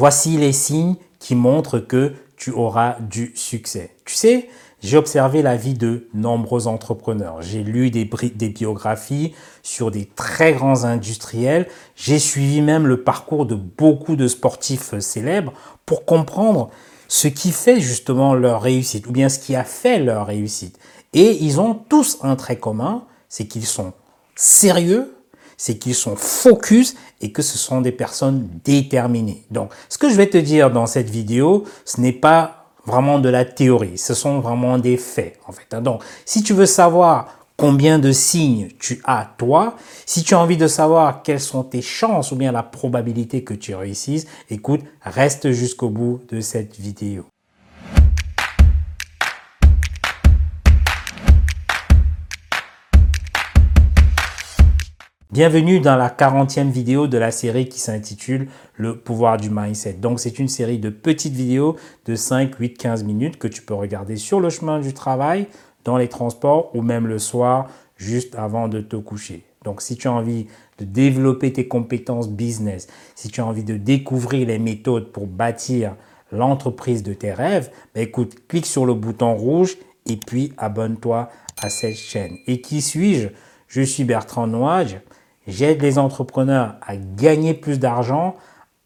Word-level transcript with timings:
Voici 0.00 0.38
les 0.38 0.52
signes 0.52 0.94
qui 1.18 1.34
montrent 1.34 1.78
que 1.78 2.14
tu 2.38 2.52
auras 2.52 2.96
du 3.00 3.32
succès. 3.34 3.94
Tu 4.06 4.14
sais, 4.14 4.48
j'ai 4.82 4.96
observé 4.96 5.42
la 5.42 5.56
vie 5.56 5.74
de 5.74 6.08
nombreux 6.14 6.68
entrepreneurs. 6.68 7.42
J'ai 7.42 7.62
lu 7.62 7.90
des, 7.90 8.06
biographies 8.48 9.34
sur 9.62 9.90
des 9.90 10.06
très 10.06 10.54
grands 10.54 10.84
industriels. 10.84 11.68
J'ai 11.96 12.18
suivi 12.18 12.62
même 12.62 12.86
le 12.86 13.02
parcours 13.02 13.44
de 13.44 13.54
beaucoup 13.54 14.16
de 14.16 14.26
sportifs 14.26 14.98
célèbres 15.00 15.52
pour 15.84 16.06
comprendre 16.06 16.70
ce 17.06 17.28
qui 17.28 17.52
fait 17.52 17.78
justement 17.78 18.32
leur 18.32 18.62
réussite 18.62 19.06
ou 19.06 19.12
bien 19.12 19.28
ce 19.28 19.38
qui 19.38 19.54
a 19.54 19.64
fait 19.64 19.98
leur 19.98 20.28
réussite. 20.28 20.78
Et 21.12 21.44
ils 21.44 21.60
ont 21.60 21.74
tous 21.74 22.16
un 22.22 22.36
trait 22.36 22.56
commun, 22.56 23.04
c'est 23.28 23.46
qu'ils 23.46 23.66
sont 23.66 23.92
sérieux, 24.34 25.14
c'est 25.60 25.76
qu'ils 25.76 25.94
sont 25.94 26.16
focus 26.16 26.94
et 27.20 27.32
que 27.32 27.42
ce 27.42 27.58
sont 27.58 27.82
des 27.82 27.92
personnes 27.92 28.48
déterminées. 28.64 29.44
Donc, 29.50 29.72
ce 29.90 29.98
que 29.98 30.08
je 30.08 30.14
vais 30.14 30.26
te 30.26 30.38
dire 30.38 30.70
dans 30.70 30.86
cette 30.86 31.10
vidéo, 31.10 31.64
ce 31.84 32.00
n'est 32.00 32.14
pas 32.14 32.64
vraiment 32.86 33.18
de 33.18 33.28
la 33.28 33.44
théorie, 33.44 33.98
ce 33.98 34.14
sont 34.14 34.40
vraiment 34.40 34.78
des 34.78 34.96
faits 34.96 35.38
en 35.46 35.52
fait. 35.52 35.76
Donc, 35.82 36.02
si 36.24 36.42
tu 36.42 36.54
veux 36.54 36.64
savoir 36.64 37.28
combien 37.58 37.98
de 37.98 38.10
signes 38.10 38.68
tu 38.78 39.02
as 39.04 39.34
toi, 39.36 39.76
si 40.06 40.22
tu 40.22 40.32
as 40.32 40.40
envie 40.40 40.56
de 40.56 40.66
savoir 40.66 41.22
quelles 41.22 41.40
sont 41.40 41.62
tes 41.62 41.82
chances 41.82 42.32
ou 42.32 42.36
bien 42.36 42.52
la 42.52 42.62
probabilité 42.62 43.44
que 43.44 43.52
tu 43.52 43.74
réussisses, 43.74 44.26
écoute, 44.48 44.80
reste 45.02 45.52
jusqu'au 45.52 45.90
bout 45.90 46.20
de 46.30 46.40
cette 46.40 46.80
vidéo. 46.80 47.26
Bienvenue 55.32 55.78
dans 55.78 55.94
la 55.94 56.08
40e 56.08 56.72
vidéo 56.72 57.06
de 57.06 57.16
la 57.16 57.30
série 57.30 57.68
qui 57.68 57.78
s'intitule 57.78 58.48
Le 58.74 58.98
pouvoir 58.98 59.36
du 59.36 59.48
mindset. 59.48 59.92
Donc 59.92 60.18
c'est 60.18 60.40
une 60.40 60.48
série 60.48 60.80
de 60.80 60.90
petites 60.90 61.34
vidéos 61.34 61.76
de 62.06 62.16
5, 62.16 62.56
8, 62.56 62.76
15 62.76 63.04
minutes 63.04 63.38
que 63.38 63.46
tu 63.46 63.62
peux 63.62 63.74
regarder 63.74 64.16
sur 64.16 64.40
le 64.40 64.50
chemin 64.50 64.80
du 64.80 64.92
travail, 64.92 65.46
dans 65.84 65.96
les 65.96 66.08
transports 66.08 66.74
ou 66.74 66.82
même 66.82 67.06
le 67.06 67.20
soir 67.20 67.68
juste 67.96 68.34
avant 68.34 68.66
de 68.66 68.80
te 68.80 68.96
coucher. 68.96 69.44
Donc 69.64 69.82
si 69.82 69.96
tu 69.96 70.08
as 70.08 70.12
envie 70.12 70.48
de 70.78 70.84
développer 70.84 71.52
tes 71.52 71.68
compétences 71.68 72.28
business, 72.28 72.88
si 73.14 73.28
tu 73.28 73.40
as 73.40 73.46
envie 73.46 73.62
de 73.62 73.76
découvrir 73.76 74.48
les 74.48 74.58
méthodes 74.58 75.12
pour 75.12 75.28
bâtir 75.28 75.94
l'entreprise 76.32 77.04
de 77.04 77.14
tes 77.14 77.32
rêves, 77.32 77.70
ben 77.94 78.02
écoute, 78.02 78.48
clique 78.48 78.66
sur 78.66 78.84
le 78.84 78.94
bouton 78.94 79.36
rouge 79.36 79.76
et 80.06 80.16
puis 80.16 80.52
abonne-toi 80.58 81.30
à 81.62 81.70
cette 81.70 81.94
chaîne. 81.94 82.36
Et 82.48 82.60
qui 82.60 82.82
suis-je? 82.82 83.28
Je 83.68 83.82
suis 83.82 84.02
Bertrand 84.02 84.48
Noage 84.48 84.98
J'aide 85.46 85.80
les 85.82 85.98
entrepreneurs 85.98 86.76
à 86.82 86.96
gagner 86.96 87.54
plus 87.54 87.78
d'argent 87.78 88.36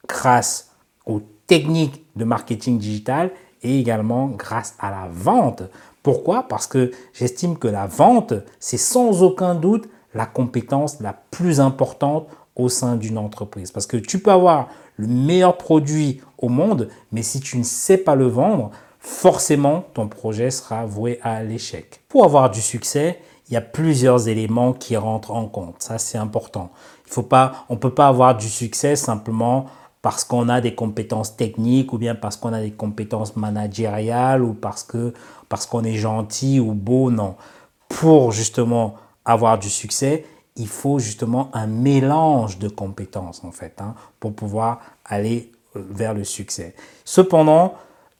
grâce 0.09 0.71
aux 1.07 1.21
techniques 1.47 2.05
de 2.17 2.25
marketing 2.25 2.79
digital 2.79 3.31
et 3.63 3.81
également 3.81 4.29
grâce 4.29 4.75
à 4.79 4.91
la 4.91 5.09
vente. 5.11 5.63
Pourquoi? 6.03 6.45
Parce 6.45 6.67
que 6.67 6.93
j'estime 7.13 7.59
que 7.59 7.69
la 7.69 7.87
vente, 7.87 8.35
c'est 8.61 8.79
sans 8.79 9.23
aucun 9.23 9.55
doute 9.55 9.89
la 10.15 10.27
compétence 10.27 11.01
la 11.01 11.13
plus 11.13 11.61
importante 11.61 12.29
au 12.57 12.69
sein 12.69 12.97
d'une 12.97 13.19
entreprise. 13.19 13.73
Parce 13.73 13.87
que 13.87 13.97
tu 13.97 14.21
peux 14.21 14.31
avoir 14.31 14.69
le 14.97 15.09
meilleur 15.09 15.57
produit 15.57 16.21
au 16.39 16.49
monde, 16.49 16.89
mais 17.11 17.23
si 17.23 17.41
tu 17.41 17.59
ne 17.59 17.65
sais 17.65 17.99
pas 17.99 18.15
le 18.15 18.27
vendre, 18.27 18.71
forcément 19.01 19.85
ton 19.93 20.09
projet 20.09 20.51
sera 20.51 20.87
voué 20.87 21.19
à 21.23 21.43
l'échec. 21.43 22.01
Pour 22.09 22.25
avoir 22.25 22.51
du 22.51 22.61
succès, 22.61 23.19
il 23.49 23.55
y 23.55 23.57
a 23.57 23.61
plusieurs 23.61 24.29
éléments 24.29 24.73
qui 24.73 24.97
rentrent 24.97 25.33
en 25.33 25.47
compte. 25.47 25.77
Ça, 25.79 25.99
c'est 25.99 26.19
important. 26.19 26.71
Il 27.07 27.13
faut 27.13 27.23
pas, 27.23 27.67
on 27.69 27.75
ne 27.75 27.79
peut 27.79 27.95
pas 27.95 28.09
avoir 28.09 28.37
du 28.37 28.49
succès 28.49 28.97
simplement 28.97 29.67
parce 30.01 30.25
qu'on 30.25 30.49
a 30.49 30.61
des 30.61 30.75
compétences 30.75 31.37
techniques 31.37 31.93
ou 31.93 31.99
bien 31.99 32.15
parce 32.15 32.37
qu'on 32.37 32.53
a 32.53 32.61
des 32.61 32.73
compétences 32.73 33.37
managériales 33.37 34.43
ou 34.43 34.53
parce 34.53 34.83
que 34.83 35.15
parce 35.49 35.67
qu'on 35.67 35.85
est 35.85 35.95
gentil 35.95 36.61
ou 36.61 36.73
beau. 36.73 37.11
Non. 37.11 37.37
Pour 37.89 38.33
justement 38.33 38.97
avoir 39.25 39.59
du 39.59 39.71
succès, 39.71 40.25
il 40.57 40.69
faut 40.69 40.99
justement 40.99 41.51
un 41.53 41.67
mélange 41.67 42.59
de 42.59 42.69
compétences 42.69 43.43
en 43.45 43.51
fait 43.51 43.81
hein, 43.81 43.95
pour 44.21 44.35
pouvoir 44.35 44.81
aller 45.05 45.53
euh, 45.77 45.83
vers 45.91 46.15
le 46.15 46.25
succès. 46.25 46.75
Cependant, 47.05 47.75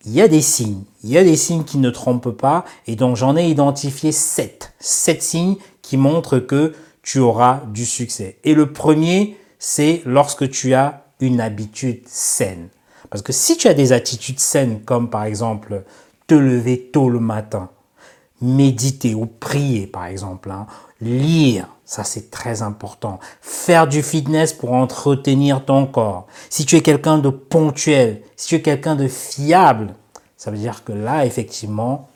il 0.07 0.13
y 0.13 0.21
a 0.21 0.29
des 0.29 0.43
signes. 0.43 0.85
Il 1.03 1.11
y 1.11 1.19
a 1.19 1.25
des 1.25 1.37
signes 1.37 1.65
qui 1.65 1.79
ne 1.79 1.91
trompent 1.91 2.37
pas 2.37 2.65
et 2.87 2.97
donc 2.97 3.17
j'en 3.17 3.37
ai 3.37 3.49
identifié 3.49 4.13
sept. 4.13 4.73
Sept 4.79 5.23
signes 5.23 5.57
qui 5.83 5.97
montrent 5.97 6.39
que 6.39 6.75
tu 7.03 7.19
auras 7.19 7.63
du 7.73 7.85
succès. 7.85 8.39
Et 8.45 8.55
le 8.55 8.73
premier, 8.73 9.37
c'est 9.59 10.03
lorsque 10.05 10.49
tu 10.51 10.75
as 10.75 11.05
une 11.21 11.41
habitude 11.41 12.03
saine. 12.07 12.69
Parce 13.11 13.23
que 13.23 13.33
si 13.33 13.57
tu 13.57 13.69
as 13.69 13.75
des 13.75 13.93
attitudes 13.93 14.41
saines 14.41 14.81
comme 14.83 15.11
par 15.11 15.25
exemple 15.25 15.85
te 16.27 16.35
lever 16.35 16.91
tôt 16.93 17.09
le 17.09 17.21
matin, 17.21 17.71
méditer 18.41 19.15
ou 19.15 19.27
prier 19.27 19.87
par 19.87 20.07
exemple, 20.07 20.51
hein, 20.51 20.67
lire, 21.01 21.69
ça 21.85 22.05
c'est 22.05 22.31
très 22.31 22.63
important. 22.63 23.19
Faire 23.41 23.87
du 23.87 24.03
fitness 24.03 24.53
pour 24.53 24.73
entretenir 24.73 25.65
ton 25.65 25.87
corps. 25.87 26.27
Si 26.51 26.65
tu 26.65 26.77
es 26.77 26.83
quelqu'un 26.83 27.19
de 27.19 27.31
ponctuel, 27.31 28.23
si 28.37 28.49
tu 28.49 28.55
es 28.57 28.63
quelqu'un 28.63 28.97
de 28.97 29.09
fiable, 29.09 29.95
ça 30.37 30.51
veut 30.51 30.59
dire 30.59 30.85
que 30.85 30.93
là, 30.93 31.25
effectivement, 31.25 32.09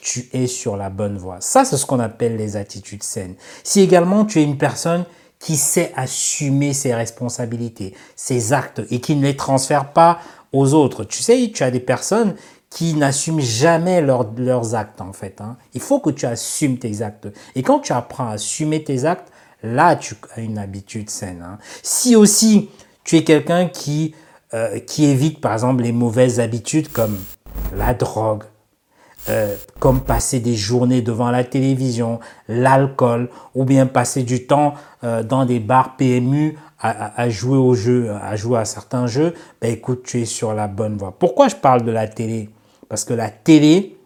tu 0.00 0.28
es 0.32 0.46
sur 0.46 0.76
la 0.76 0.90
bonne 0.90 1.16
voie. 1.16 1.38
Ça, 1.40 1.64
c'est 1.64 1.76
ce 1.76 1.86
qu'on 1.86 2.00
appelle 2.00 2.36
les 2.36 2.56
attitudes 2.56 3.02
saines. 3.02 3.36
Si 3.62 3.80
également 3.80 4.24
tu 4.24 4.40
es 4.40 4.44
une 4.44 4.58
personne 4.58 5.04
qui 5.38 5.56
sait 5.56 5.92
assumer 5.96 6.72
ses 6.72 6.94
responsabilités, 6.94 7.94
ses 8.14 8.52
actes 8.52 8.82
et 8.90 9.00
qui 9.00 9.16
ne 9.16 9.22
les 9.22 9.36
transfère 9.36 9.92
pas 9.92 10.20
aux 10.52 10.74
autres. 10.74 11.04
Tu 11.04 11.22
sais, 11.22 11.50
tu 11.52 11.64
as 11.64 11.70
des 11.70 11.80
personnes 11.80 12.34
qui 12.72 12.94
n'assument 12.94 13.40
jamais 13.40 14.00
leurs 14.00 14.74
actes 14.74 15.00
en 15.00 15.12
fait. 15.12 15.40
Hein. 15.40 15.56
Il 15.74 15.80
faut 15.80 16.00
que 16.00 16.10
tu 16.10 16.24
assumes 16.24 16.78
tes 16.78 17.02
actes. 17.02 17.28
Et 17.54 17.62
quand 17.62 17.80
tu 17.80 17.92
apprends 17.92 18.28
à 18.28 18.32
assumer 18.32 18.82
tes 18.82 19.04
actes, 19.04 19.30
là 19.62 19.94
tu 19.94 20.16
as 20.34 20.40
une 20.40 20.58
habitude 20.58 21.10
saine. 21.10 21.44
Hein. 21.46 21.58
Si 21.82 22.16
aussi 22.16 22.70
tu 23.04 23.16
es 23.16 23.24
quelqu'un 23.24 23.68
qui, 23.68 24.14
euh, 24.54 24.78
qui 24.78 25.04
évite 25.04 25.40
par 25.40 25.52
exemple 25.52 25.82
les 25.82 25.92
mauvaises 25.92 26.40
habitudes 26.40 26.90
comme 26.90 27.18
la 27.76 27.92
drogue, 27.92 28.44
euh, 29.28 29.54
comme 29.78 30.00
passer 30.00 30.40
des 30.40 30.54
journées 30.54 31.02
devant 31.02 31.30
la 31.30 31.44
télévision, 31.44 32.20
l'alcool, 32.48 33.28
ou 33.54 33.64
bien 33.64 33.86
passer 33.86 34.22
du 34.22 34.46
temps 34.46 34.74
euh, 35.04 35.22
dans 35.22 35.44
des 35.44 35.60
bars 35.60 35.96
PMU 35.96 36.56
à, 36.84 37.28
jouer 37.28 37.58
aux 37.58 37.74
jeux, 37.74 38.10
à 38.10 38.34
jouer 38.34 38.58
à 38.58 38.64
certains 38.64 39.06
jeux, 39.06 39.34
ben 39.60 39.72
écoute, 39.72 40.02
tu 40.02 40.20
es 40.20 40.24
sur 40.24 40.52
la 40.52 40.66
bonne 40.66 40.96
voie. 40.96 41.14
Pourquoi 41.16 41.46
je 41.46 41.54
parle 41.54 41.84
de 41.84 41.92
la 41.92 42.08
télé? 42.08 42.50
Parce 42.92 43.06
que 43.06 43.14
la 43.14 43.30
télé, 43.30 43.96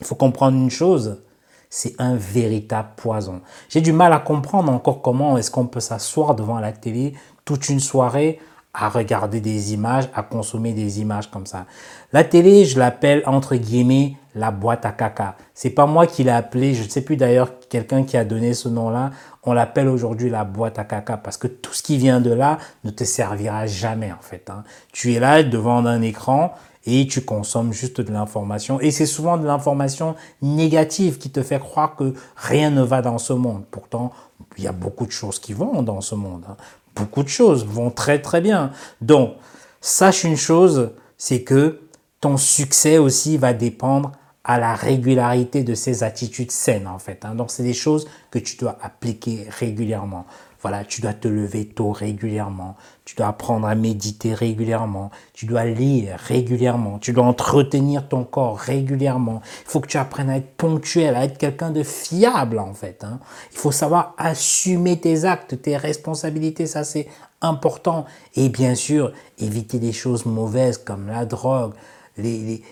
il 0.00 0.06
faut 0.06 0.14
comprendre 0.14 0.56
une 0.56 0.70
chose, 0.70 1.20
c'est 1.68 1.96
un 1.98 2.14
véritable 2.14 2.90
poison. 2.94 3.40
J'ai 3.68 3.80
du 3.80 3.92
mal 3.92 4.12
à 4.12 4.20
comprendre 4.20 4.70
encore 4.70 5.02
comment 5.02 5.36
est-ce 5.36 5.50
qu'on 5.50 5.66
peut 5.66 5.80
s'asseoir 5.80 6.36
devant 6.36 6.60
la 6.60 6.70
télé 6.70 7.14
toute 7.44 7.68
une 7.68 7.80
soirée 7.80 8.38
à 8.72 8.88
regarder 8.88 9.40
des 9.40 9.74
images, 9.74 10.04
à 10.14 10.22
consommer 10.22 10.72
des 10.72 11.00
images 11.00 11.28
comme 11.28 11.46
ça. 11.46 11.66
La 12.12 12.22
télé, 12.22 12.64
je 12.64 12.78
l'appelle 12.78 13.24
entre 13.26 13.56
guillemets 13.56 14.14
la 14.36 14.52
boîte 14.52 14.86
à 14.86 14.92
caca. 14.92 15.36
C'est 15.52 15.70
pas 15.70 15.86
moi 15.86 16.06
qui 16.06 16.22
l'ai 16.22 16.30
appelé, 16.30 16.74
je 16.74 16.84
ne 16.84 16.88
sais 16.88 17.00
plus 17.00 17.16
d'ailleurs 17.16 17.50
quelqu'un 17.68 18.04
qui 18.04 18.16
a 18.16 18.24
donné 18.24 18.54
ce 18.54 18.68
nom-là. 18.68 19.10
On 19.42 19.54
l'appelle 19.54 19.88
aujourd'hui 19.88 20.30
la 20.30 20.44
boîte 20.44 20.78
à 20.78 20.84
caca 20.84 21.16
parce 21.16 21.36
que 21.36 21.48
tout 21.48 21.72
ce 21.72 21.82
qui 21.82 21.96
vient 21.96 22.20
de 22.20 22.32
là 22.32 22.58
ne 22.84 22.90
te 22.90 23.02
servira 23.02 23.66
jamais 23.66 24.12
en 24.12 24.22
fait. 24.22 24.50
Hein. 24.50 24.62
Tu 24.92 25.14
es 25.14 25.18
là 25.18 25.42
devant 25.42 25.84
un 25.84 26.00
écran 26.00 26.54
et 26.86 27.06
tu 27.06 27.22
consommes 27.22 27.72
juste 27.72 28.00
de 28.00 28.12
l'information. 28.12 28.80
Et 28.80 28.90
c'est 28.90 29.06
souvent 29.06 29.36
de 29.38 29.46
l'information 29.46 30.14
négative 30.42 31.18
qui 31.18 31.30
te 31.30 31.42
fait 31.42 31.58
croire 31.58 31.96
que 31.96 32.14
rien 32.36 32.70
ne 32.70 32.82
va 32.82 33.02
dans 33.02 33.18
ce 33.18 33.32
monde. 33.32 33.64
Pourtant, 33.70 34.12
il 34.58 34.64
y 34.64 34.66
a 34.68 34.72
beaucoup 34.72 35.06
de 35.06 35.12
choses 35.12 35.38
qui 35.38 35.52
vont 35.52 35.82
dans 35.82 36.00
ce 36.00 36.14
monde. 36.14 36.44
Hein 36.48 36.56
beaucoup 36.94 37.22
de 37.22 37.28
choses 37.28 37.64
vont 37.66 37.90
très 37.90 38.20
très 38.20 38.40
bien. 38.40 38.72
Donc, 39.00 39.34
sache 39.80 40.24
une 40.24 40.36
chose, 40.36 40.90
c'est 41.18 41.42
que 41.42 41.80
ton 42.20 42.36
succès 42.36 42.98
aussi 42.98 43.36
va 43.36 43.52
dépendre 43.52 44.12
à 44.44 44.58
la 44.58 44.74
régularité 44.74 45.64
de 45.64 45.74
ces 45.74 46.02
attitudes 46.02 46.50
saines 46.50 46.86
en 46.86 46.98
fait. 46.98 47.24
Hein. 47.24 47.34
Donc, 47.34 47.50
c'est 47.50 47.62
des 47.62 47.74
choses 47.74 48.06
que 48.30 48.38
tu 48.38 48.56
dois 48.56 48.78
appliquer 48.82 49.46
régulièrement. 49.48 50.26
Voilà, 50.64 50.82
tu 50.82 51.02
dois 51.02 51.12
te 51.12 51.28
lever 51.28 51.66
tôt 51.66 51.92
régulièrement, 51.92 52.74
tu 53.04 53.16
dois 53.16 53.26
apprendre 53.26 53.66
à 53.66 53.74
méditer 53.74 54.32
régulièrement, 54.32 55.10
tu 55.34 55.44
dois 55.44 55.66
lire 55.66 56.16
régulièrement, 56.18 56.98
tu 56.98 57.12
dois 57.12 57.26
entretenir 57.26 58.08
ton 58.08 58.24
corps 58.24 58.56
régulièrement. 58.56 59.42
Il 59.66 59.70
faut 59.70 59.80
que 59.80 59.88
tu 59.88 59.98
apprennes 59.98 60.30
à 60.30 60.38
être 60.38 60.56
ponctuel, 60.56 61.16
à 61.16 61.24
être 61.24 61.36
quelqu'un 61.36 61.70
de 61.70 61.82
fiable 61.82 62.58
en 62.58 62.72
fait. 62.72 63.04
Hein. 63.04 63.20
Il 63.52 63.58
faut 63.58 63.72
savoir 63.72 64.14
assumer 64.16 64.98
tes 64.98 65.26
actes, 65.26 65.60
tes 65.60 65.76
responsabilités, 65.76 66.66
ça 66.66 66.82
c'est 66.82 67.08
important. 67.42 68.06
Et 68.34 68.48
bien 68.48 68.74
sûr, 68.74 69.12
éviter 69.36 69.78
des 69.78 69.92
choses 69.92 70.24
mauvaises 70.24 70.78
comme 70.78 71.08
la 71.08 71.26
drogue, 71.26 71.74
les, 72.16 72.62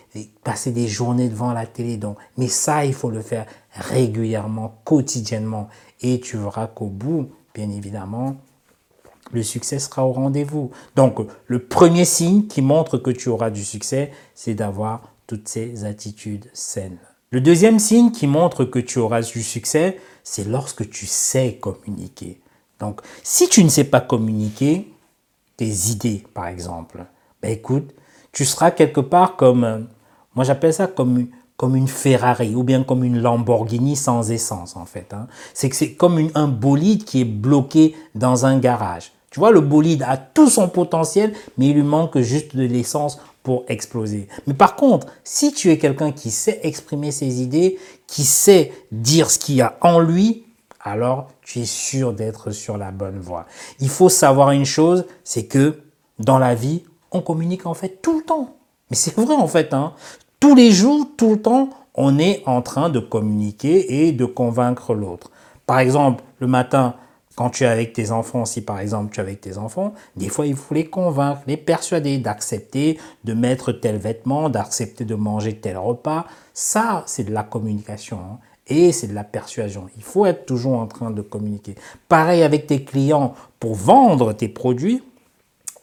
passer 0.44 0.70
des 0.70 0.88
journées 0.88 1.28
devant 1.28 1.52
la 1.52 1.66
télé. 1.66 1.98
Donc, 1.98 2.16
mais 2.38 2.48
ça, 2.48 2.86
il 2.86 2.94
faut 2.94 3.10
le 3.10 3.20
faire 3.20 3.44
régulièrement, 3.74 4.80
quotidiennement. 4.84 5.68
Et 6.00 6.20
tu 6.20 6.38
verras 6.38 6.68
qu'au 6.68 6.86
bout, 6.86 7.28
bien 7.54 7.70
évidemment, 7.70 8.37
le 9.32 9.43
succès 9.43 9.78
sera 9.78 10.06
au 10.06 10.12
rendez-vous. 10.12 10.70
Donc, 10.96 11.19
le 11.46 11.58
premier 11.58 12.04
signe 12.04 12.46
qui 12.46 12.62
montre 12.62 12.99
que 12.99 13.10
tu 13.10 13.28
auras 13.28 13.50
du 13.50 13.64
succès, 13.64 14.10
c'est 14.34 14.54
d'avoir 14.54 15.12
toutes 15.26 15.49
ces 15.49 15.84
attitudes 15.84 16.50
saines. 16.52 16.99
Le 17.31 17.40
deuxième 17.40 17.78
signe 17.78 18.10
qui 18.10 18.26
montre 18.26 18.64
que 18.64 18.78
tu 18.78 18.99
auras 18.99 19.22
du 19.22 19.43
succès, 19.43 19.99
c'est 20.22 20.46
lorsque 20.46 20.88
tu 20.90 21.06
sais 21.06 21.54
communiquer. 21.54 22.40
Donc, 22.78 23.00
si 23.22 23.49
tu 23.49 23.64
ne 23.64 23.70
sais 23.70 23.84
pas 23.84 24.00
communiquer, 24.00 24.93
tes 25.56 25.90
idées, 25.90 26.25
par 26.34 26.48
exemple, 26.48 27.06
ben 27.40 27.50
écoute, 27.50 27.94
tu 28.32 28.44
seras 28.44 28.70
quelque 28.70 29.00
part 29.00 29.37
comme, 29.37 29.88
moi 30.34 30.44
j'appelle 30.44 30.75
ça 30.75 30.87
comme, 30.87 31.28
comme 31.62 31.76
une 31.76 31.86
Ferrari 31.86 32.56
ou 32.56 32.64
bien 32.64 32.82
comme 32.82 33.04
une 33.04 33.22
Lamborghini 33.22 33.94
sans 33.94 34.32
essence, 34.32 34.74
en 34.74 34.84
fait. 34.84 35.14
Hein. 35.14 35.28
C'est 35.54 35.68
que 35.68 35.76
c'est 35.76 35.94
comme 35.94 36.28
un 36.34 36.48
bolide 36.48 37.04
qui 37.04 37.20
est 37.20 37.24
bloqué 37.24 37.94
dans 38.16 38.46
un 38.46 38.58
garage. 38.58 39.12
Tu 39.30 39.38
vois, 39.38 39.52
le 39.52 39.60
bolide 39.60 40.02
a 40.02 40.16
tout 40.16 40.48
son 40.48 40.68
potentiel, 40.68 41.32
mais 41.56 41.68
il 41.68 41.74
lui 41.74 41.84
manque 41.84 42.18
juste 42.18 42.56
de 42.56 42.64
l'essence 42.64 43.20
pour 43.44 43.62
exploser. 43.68 44.26
Mais 44.48 44.54
par 44.54 44.74
contre, 44.74 45.06
si 45.22 45.52
tu 45.52 45.70
es 45.70 45.78
quelqu'un 45.78 46.10
qui 46.10 46.32
sait 46.32 46.58
exprimer 46.64 47.12
ses 47.12 47.40
idées, 47.40 47.78
qui 48.08 48.24
sait 48.24 48.72
dire 48.90 49.30
ce 49.30 49.38
qu'il 49.38 49.54
y 49.54 49.62
a 49.62 49.78
en 49.82 50.00
lui, 50.00 50.42
alors 50.80 51.28
tu 51.42 51.60
es 51.60 51.64
sûr 51.64 52.12
d'être 52.12 52.50
sur 52.50 52.76
la 52.76 52.90
bonne 52.90 53.20
voie. 53.20 53.46
Il 53.78 53.88
faut 53.88 54.08
savoir 54.08 54.50
une 54.50 54.66
chose, 54.66 55.04
c'est 55.22 55.44
que 55.44 55.78
dans 56.18 56.40
la 56.40 56.56
vie, 56.56 56.82
on 57.12 57.20
communique 57.20 57.66
en 57.66 57.74
fait 57.74 58.02
tout 58.02 58.18
le 58.18 58.24
temps. 58.24 58.56
Mais 58.90 58.96
c'est 58.96 59.14
vrai 59.14 59.36
en 59.36 59.46
fait, 59.46 59.72
hein. 59.72 59.92
Tous 60.42 60.56
les 60.56 60.72
jours, 60.72 61.06
tout 61.16 61.34
le 61.34 61.40
temps, 61.40 61.70
on 61.94 62.18
est 62.18 62.42
en 62.46 62.62
train 62.62 62.88
de 62.88 62.98
communiquer 62.98 64.06
et 64.08 64.10
de 64.10 64.24
convaincre 64.24 64.92
l'autre. 64.92 65.30
Par 65.66 65.78
exemple, 65.78 66.24
le 66.40 66.48
matin, 66.48 66.96
quand 67.36 67.50
tu 67.50 67.62
es 67.62 67.68
avec 67.68 67.92
tes 67.92 68.10
enfants, 68.10 68.44
si 68.44 68.60
par 68.60 68.80
exemple 68.80 69.14
tu 69.14 69.20
es 69.20 69.22
avec 69.22 69.40
tes 69.40 69.56
enfants, 69.56 69.94
des 70.16 70.28
fois 70.28 70.48
il 70.48 70.56
faut 70.56 70.74
les 70.74 70.86
convaincre, 70.86 71.42
les 71.46 71.56
persuader 71.56 72.18
d'accepter 72.18 72.98
de 73.22 73.34
mettre 73.34 73.70
tel 73.70 73.98
vêtement, 73.98 74.48
d'accepter 74.48 75.04
de 75.04 75.14
manger 75.14 75.54
tel 75.54 75.78
repas. 75.78 76.26
Ça, 76.54 77.04
c'est 77.06 77.22
de 77.22 77.32
la 77.32 77.44
communication 77.44 78.18
hein. 78.18 78.38
et 78.66 78.90
c'est 78.90 79.06
de 79.06 79.14
la 79.14 79.22
persuasion. 79.22 79.86
Il 79.96 80.02
faut 80.02 80.26
être 80.26 80.44
toujours 80.44 80.76
en 80.76 80.88
train 80.88 81.12
de 81.12 81.22
communiquer. 81.22 81.76
Pareil 82.08 82.42
avec 82.42 82.66
tes 82.66 82.82
clients, 82.82 83.34
pour 83.60 83.76
vendre 83.76 84.32
tes 84.32 84.48
produits, 84.48 85.04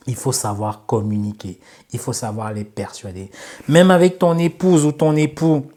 il 0.10 0.16
faut 0.16 0.32
savoir 0.32 0.88
communiquer, 0.88 1.60
il 1.94 2.00
faut 2.00 2.14
savoir 2.14 2.52
les 2.52 2.64
persuader. 2.64 3.30
Même 3.68 3.92
avec 3.92 4.18
ton 4.18 4.38
épouse 4.40 4.84
ou 4.86 4.92
ton 4.92 5.16
époux, 5.16 5.68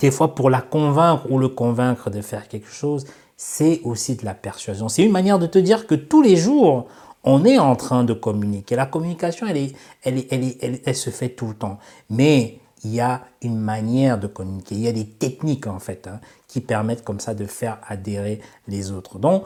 des 0.00 0.10
fois 0.10 0.34
pour 0.34 0.50
la 0.50 0.60
convaincre 0.60 1.30
ou 1.30 1.38
le 1.38 1.48
convaincre 1.48 2.10
de 2.10 2.20
faire 2.20 2.48
quelque 2.48 2.68
chose, 2.68 3.06
c'est 3.36 3.80
aussi 3.84 4.16
de 4.16 4.24
la 4.24 4.34
persuasion. 4.34 4.88
C'est 4.88 5.04
une 5.04 5.12
manière 5.12 5.38
de 5.38 5.46
te 5.46 5.58
dire 5.58 5.86
que 5.86 5.94
tous 5.94 6.20
les 6.20 6.36
jours, 6.36 6.86
on 7.22 7.44
est 7.44 7.58
en 7.58 7.76
train 7.76 8.02
de 8.02 8.12
communiquer. 8.12 8.74
La 8.74 8.86
communication, 8.86 9.46
elle, 9.46 9.56
est, 9.56 9.74
elle, 10.02 10.80
elle, 10.84 10.96
se 10.96 11.10
fait 11.10 11.28
tout 11.28 11.46
le 11.46 11.54
temps. 11.54 11.78
Mais 12.10 12.58
il 12.82 12.92
y 12.92 13.00
a 13.00 13.22
une 13.40 13.58
manière 13.58 14.18
de 14.18 14.26
communiquer. 14.26 14.74
Il 14.74 14.82
y 14.82 14.88
a 14.88 14.92
des 14.92 15.06
techniques, 15.06 15.66
en 15.66 15.78
fait, 15.78 16.06
hein, 16.06 16.20
qui 16.48 16.60
permettent 16.60 17.04
comme 17.04 17.20
ça 17.20 17.34
de 17.34 17.46
faire 17.46 17.78
adhérer 17.86 18.40
les 18.68 18.90
autres. 18.90 19.18
Donc, 19.18 19.44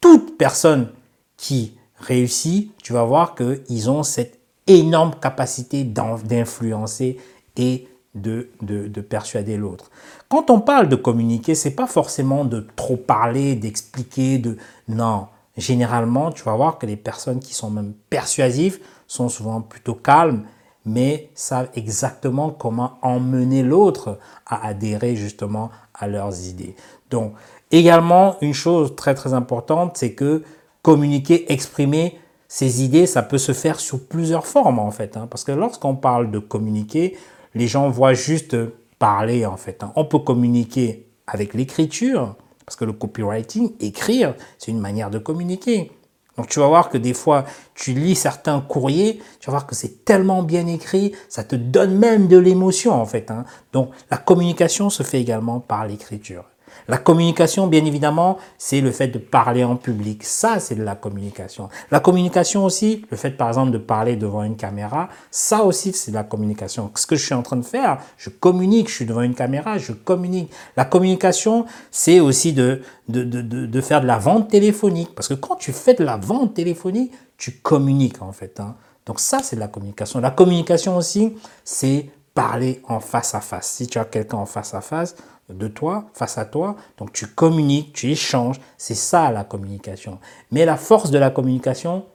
toute 0.00 0.38
personne 0.38 0.88
qui 1.36 1.77
réussit, 2.00 2.72
tu 2.82 2.92
vas 2.92 3.04
voir 3.04 3.34
qu'ils 3.34 3.90
ont 3.90 4.02
cette 4.02 4.38
énorme 4.66 5.14
capacité 5.20 5.84
d'influencer 5.84 7.18
et 7.56 7.88
de, 8.14 8.50
de, 8.62 9.00
persuader 9.00 9.56
l'autre. 9.56 9.90
Quand 10.28 10.50
on 10.50 10.60
parle 10.60 10.88
de 10.88 10.96
communiquer, 10.96 11.54
c'est 11.54 11.74
pas 11.74 11.86
forcément 11.86 12.44
de 12.44 12.66
trop 12.76 12.96
parler, 12.96 13.54
d'expliquer, 13.54 14.38
de 14.38 14.56
non. 14.88 15.28
Généralement, 15.56 16.30
tu 16.30 16.42
vas 16.44 16.54
voir 16.54 16.78
que 16.78 16.86
les 16.86 16.96
personnes 16.96 17.40
qui 17.40 17.54
sont 17.54 17.70
même 17.70 17.94
persuasives 18.10 18.78
sont 19.06 19.28
souvent 19.28 19.60
plutôt 19.60 19.94
calmes, 19.94 20.44
mais 20.84 21.30
savent 21.34 21.70
exactement 21.74 22.50
comment 22.50 22.98
emmener 23.02 23.62
l'autre 23.62 24.18
à 24.46 24.66
adhérer 24.66 25.16
justement 25.16 25.70
à 25.94 26.06
leurs 26.06 26.46
idées. 26.46 26.76
Donc, 27.10 27.34
également, 27.70 28.36
une 28.40 28.54
chose 28.54 28.94
très 28.96 29.14
très 29.14 29.34
importante, 29.34 29.96
c'est 29.96 30.12
que 30.12 30.42
communiquer, 30.88 31.52
exprimer 31.52 32.18
ses 32.48 32.82
idées, 32.82 33.04
ça 33.04 33.22
peut 33.22 33.36
se 33.36 33.52
faire 33.52 33.78
sous 33.78 33.98
plusieurs 33.98 34.46
formes 34.46 34.78
en 34.78 34.90
fait. 34.90 35.18
Hein. 35.18 35.26
parce 35.30 35.44
que 35.44 35.52
lorsqu'on 35.52 35.96
parle 35.96 36.30
de 36.30 36.38
communiquer, 36.38 37.18
les 37.54 37.66
gens 37.66 37.90
voient 37.90 38.14
juste 38.14 38.56
parler 38.98 39.44
en 39.44 39.58
fait. 39.58 39.82
Hein. 39.82 39.92
On 39.96 40.06
peut 40.06 40.20
communiquer 40.20 41.06
avec 41.26 41.52
l'écriture, 41.52 42.36
parce 42.64 42.76
que 42.76 42.86
le 42.86 42.94
copywriting, 42.94 43.72
écrire, 43.80 44.34
c'est 44.56 44.70
une 44.70 44.80
manière 44.80 45.10
de 45.10 45.18
communiquer. 45.18 45.92
Donc 46.38 46.48
tu 46.48 46.58
vas 46.58 46.68
voir 46.68 46.88
que 46.88 46.96
des 46.96 47.12
fois, 47.12 47.44
tu 47.74 47.92
lis 47.92 48.14
certains 48.14 48.62
courriers, 48.62 49.20
tu 49.40 49.48
vas 49.48 49.58
voir 49.58 49.66
que 49.66 49.74
c'est 49.74 50.06
tellement 50.06 50.42
bien 50.42 50.66
écrit, 50.68 51.12
ça 51.28 51.44
te 51.44 51.54
donne 51.54 51.98
même 51.98 52.28
de 52.28 52.38
l'émotion 52.38 52.92
en 52.92 53.04
fait. 53.04 53.30
Hein. 53.30 53.44
Donc 53.74 53.90
la 54.10 54.16
communication 54.16 54.88
se 54.88 55.02
fait 55.02 55.20
également 55.20 55.60
par 55.60 55.86
l'écriture. 55.86 56.44
La 56.88 56.98
communication, 56.98 57.66
bien 57.66 57.84
évidemment, 57.84 58.38
c'est 58.56 58.80
le 58.80 58.90
fait 58.90 59.08
de 59.08 59.18
parler 59.18 59.64
en 59.64 59.76
public. 59.76 60.24
Ça, 60.24 60.60
c'est 60.60 60.74
de 60.74 60.82
la 60.82 60.94
communication. 60.94 61.68
La 61.90 62.00
communication 62.00 62.64
aussi, 62.64 63.04
le 63.10 63.16
fait 63.16 63.30
par 63.30 63.48
exemple 63.48 63.70
de 63.70 63.78
parler 63.78 64.16
devant 64.16 64.42
une 64.42 64.56
caméra, 64.56 65.08
ça 65.30 65.64
aussi, 65.64 65.92
c'est 65.92 66.10
de 66.10 66.16
la 66.16 66.24
communication. 66.24 66.90
Ce 66.94 67.06
que 67.06 67.16
je 67.16 67.24
suis 67.24 67.34
en 67.34 67.42
train 67.42 67.56
de 67.56 67.64
faire, 67.64 67.98
je 68.16 68.30
communique, 68.30 68.88
je 68.88 68.94
suis 68.94 69.06
devant 69.06 69.22
une 69.22 69.34
caméra, 69.34 69.78
je 69.78 69.92
communique. 69.92 70.50
La 70.76 70.84
communication, 70.84 71.66
c'est 71.90 72.20
aussi 72.20 72.52
de, 72.52 72.82
de, 73.08 73.24
de, 73.24 73.42
de, 73.42 73.80
faire 73.80 74.00
de 74.00 74.06
la 74.06 74.18
vente 74.18 74.48
téléphonique. 74.48 75.14
Parce 75.14 75.28
que 75.28 75.34
quand 75.34 75.56
tu 75.56 75.72
fais 75.72 75.94
de 75.94 76.04
la 76.04 76.16
vente 76.16 76.54
téléphonique, 76.54 77.12
tu 77.36 77.52
communiques 77.52 78.22
en 78.22 78.32
fait. 78.32 78.60
Hein. 78.60 78.76
Donc 79.06 79.20
ça, 79.20 79.40
c'est 79.42 79.56
de 79.56 79.60
la 79.60 79.68
communication. 79.68 80.20
La 80.20 80.30
communication 80.30 80.96
aussi, 80.96 81.34
c'est 81.64 82.10
parler 82.34 82.80
en 82.86 83.00
face 83.00 83.34
à 83.34 83.40
face. 83.40 83.68
Si 83.68 83.86
tu 83.86 83.98
as 83.98 84.04
quelqu'un 84.04 84.36
en 84.36 84.46
face 84.46 84.74
à 84.74 84.80
face, 84.80 85.16
de 85.48 85.68
toi, 85.68 86.10
face 86.14 86.38
à 86.38 86.44
toi. 86.44 86.76
Donc 86.98 87.12
tu 87.12 87.26
communiques, 87.26 87.92
tu 87.92 88.10
échanges. 88.10 88.60
C'est 88.76 88.94
ça 88.94 89.30
la 89.30 89.44
communication. 89.44 90.18
Mais 90.50 90.64
la 90.64 90.76
force 90.76 91.10
de 91.10 91.18
la 91.18 91.30
communication, 91.30 92.06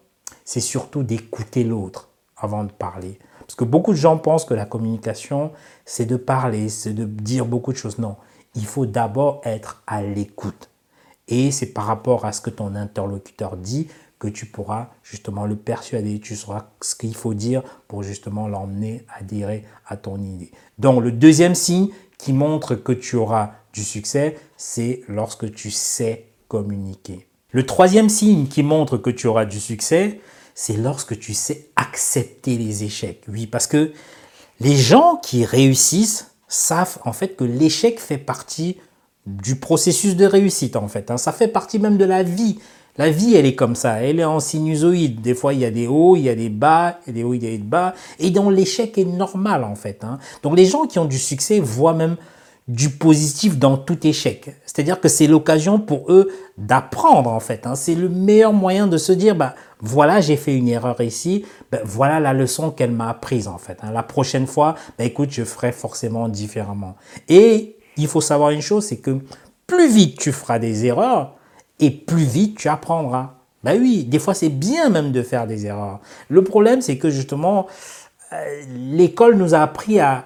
c'est 0.45 0.59
surtout 0.59 1.03
d'écouter 1.03 1.63
l'autre 1.63 2.09
avant 2.37 2.63
de 2.63 2.71
parler. 2.71 3.19
Parce 3.39 3.55
que 3.55 3.63
beaucoup 3.63 3.91
de 3.91 3.97
gens 3.97 4.17
pensent 4.17 4.45
que 4.45 4.53
la 4.53 4.65
communication, 4.65 5.51
c'est 5.85 6.05
de 6.05 6.15
parler, 6.15 6.69
c'est 6.69 6.93
de 6.93 7.05
dire 7.05 7.45
beaucoup 7.45 7.71
de 7.71 7.77
choses. 7.77 7.97
Non, 7.97 8.15
il 8.55 8.65
faut 8.65 8.85
d'abord 8.85 9.41
être 9.43 9.83
à 9.87 10.01
l'écoute. 10.01 10.69
Et 11.27 11.51
c'est 11.51 11.67
par 11.67 11.85
rapport 11.85 12.25
à 12.25 12.31
ce 12.31 12.41
que 12.41 12.49
ton 12.49 12.75
interlocuteur 12.75 13.57
dit 13.57 13.87
que 14.19 14.27
tu 14.27 14.45
pourras 14.45 14.89
justement 15.03 15.45
le 15.45 15.55
persuader, 15.55 16.19
tu 16.19 16.35
sauras 16.35 16.67
ce 16.81 16.95
qu'il 16.95 17.13
faut 17.15 17.33
dire 17.33 17.61
pour 17.87 18.03
justement 18.03 18.47
l'emmener 18.47 19.05
adhérer 19.19 19.65
à 19.85 19.97
ton 19.97 20.17
idée. 20.17 20.51
Donc 20.77 21.03
le 21.03 21.11
deuxième 21.11 21.55
signe, 21.55 21.89
montre 22.31 22.75
que 22.75 22.93
tu 22.93 23.17
auras 23.17 23.51
du 23.73 23.83
succès, 23.83 24.37
c'est 24.55 25.01
lorsque 25.09 25.51
tu 25.53 25.71
sais 25.71 26.27
communiquer. 26.47 27.27
Le 27.51 27.65
troisième 27.65 28.09
signe 28.09 28.47
qui 28.47 28.63
montre 28.63 28.97
que 28.97 29.09
tu 29.09 29.27
auras 29.27 29.45
du 29.45 29.59
succès, 29.59 30.21
c'est 30.55 30.77
lorsque 30.77 31.19
tu 31.19 31.33
sais 31.33 31.69
accepter 31.75 32.57
les 32.57 32.83
échecs. 32.83 33.23
Oui, 33.27 33.47
parce 33.47 33.67
que 33.67 33.91
les 34.59 34.75
gens 34.75 35.17
qui 35.17 35.43
réussissent 35.45 36.31
savent 36.47 36.99
en 37.05 37.13
fait 37.13 37.35
que 37.35 37.43
l'échec 37.43 37.99
fait 37.99 38.17
partie 38.17 38.77
du 39.25 39.55
processus 39.55 40.15
de 40.15 40.25
réussite 40.25 40.75
en 40.75 40.87
fait. 40.87 41.09
Hein. 41.09 41.17
Ça 41.17 41.31
fait 41.31 41.47
partie 41.47 41.79
même 41.79 41.97
de 41.97 42.05
la 42.05 42.23
vie. 42.23 42.59
La 42.97 43.09
vie, 43.09 43.35
elle 43.35 43.47
est 43.47 43.55
comme 43.55 43.75
ça, 43.75 44.03
elle 44.03 44.19
est 44.19 44.23
en 44.23 44.39
sinusoïde. 44.39 45.21
Des 45.21 45.33
fois, 45.33 45.53
il 45.53 45.61
y 45.61 45.65
a 45.65 45.71
des 45.71 45.87
hauts, 45.87 46.15
il 46.15 46.23
y 46.23 46.29
a 46.29 46.35
des 46.35 46.49
bas, 46.49 46.99
il 47.05 47.09
y 47.09 47.09
a 47.09 47.13
des 47.13 47.23
hauts, 47.23 47.33
il 47.33 47.43
y 47.43 47.47
a 47.47 47.51
des 47.51 47.57
bas. 47.57 47.95
Et 48.19 48.29
donc, 48.29 48.51
l'échec 48.51 48.97
est 48.97 49.05
normal, 49.05 49.63
en 49.63 49.75
fait. 49.75 50.03
Hein. 50.03 50.19
Donc, 50.43 50.55
les 50.55 50.65
gens 50.65 50.85
qui 50.85 50.99
ont 50.99 51.05
du 51.05 51.17
succès 51.17 51.59
voient 51.59 51.95
même 51.95 52.17
du 52.67 52.91
positif 52.91 53.57
dans 53.57 53.77
tout 53.77 54.05
échec. 54.07 54.55
C'est-à-dire 54.65 55.01
que 55.01 55.09
c'est 55.09 55.27
l'occasion 55.27 55.79
pour 55.79 56.11
eux 56.11 56.31
d'apprendre, 56.57 57.31
en 57.31 57.39
fait. 57.39 57.65
Hein. 57.65 57.75
C'est 57.75 57.95
le 57.95 58.09
meilleur 58.09 58.53
moyen 58.53 58.85
de 58.85 58.97
se 58.97 59.11
dire, 59.11 59.35
bah, 59.35 59.55
voilà, 59.81 60.21
j'ai 60.21 60.37
fait 60.37 60.55
une 60.55 60.67
erreur 60.67 61.01
ici, 61.01 61.45
bah, 61.71 61.79
voilà 61.83 62.19
la 62.19 62.33
leçon 62.33 62.69
qu'elle 62.69 62.91
m'a 62.91 63.09
apprise, 63.09 63.47
en 63.47 63.57
fait. 63.57 63.79
Hein. 63.81 63.91
La 63.91 64.03
prochaine 64.03 64.45
fois, 64.45 64.75
bah, 64.99 65.03
écoute, 65.03 65.29
je 65.31 65.43
ferai 65.43 65.71
forcément 65.71 66.29
différemment. 66.29 66.95
Et 67.27 67.75
il 67.97 68.07
faut 68.07 68.21
savoir 68.21 68.51
une 68.51 68.61
chose, 68.61 68.85
c'est 68.85 68.97
que 68.97 69.19
plus 69.67 69.91
vite 69.91 70.19
tu 70.19 70.31
feras 70.31 70.59
des 70.59 70.85
erreurs, 70.85 71.35
et 71.83 71.91
plus 71.91 72.23
vite 72.23 72.57
tu 72.57 72.69
apprendras. 72.69 73.33
Ben 73.63 73.79
oui, 73.79 74.03
des 74.03 74.19
fois 74.19 74.33
c'est 74.33 74.49
bien 74.49 74.89
même 74.89 75.11
de 75.11 75.21
faire 75.21 75.47
des 75.47 75.65
erreurs. 75.65 75.99
Le 76.29 76.43
problème 76.43 76.81
c'est 76.81 76.97
que 76.97 77.09
justement, 77.09 77.67
euh, 78.31 78.61
l'école 78.69 79.35
nous 79.35 79.53
a 79.53 79.59
appris 79.59 79.99
à, 79.99 80.25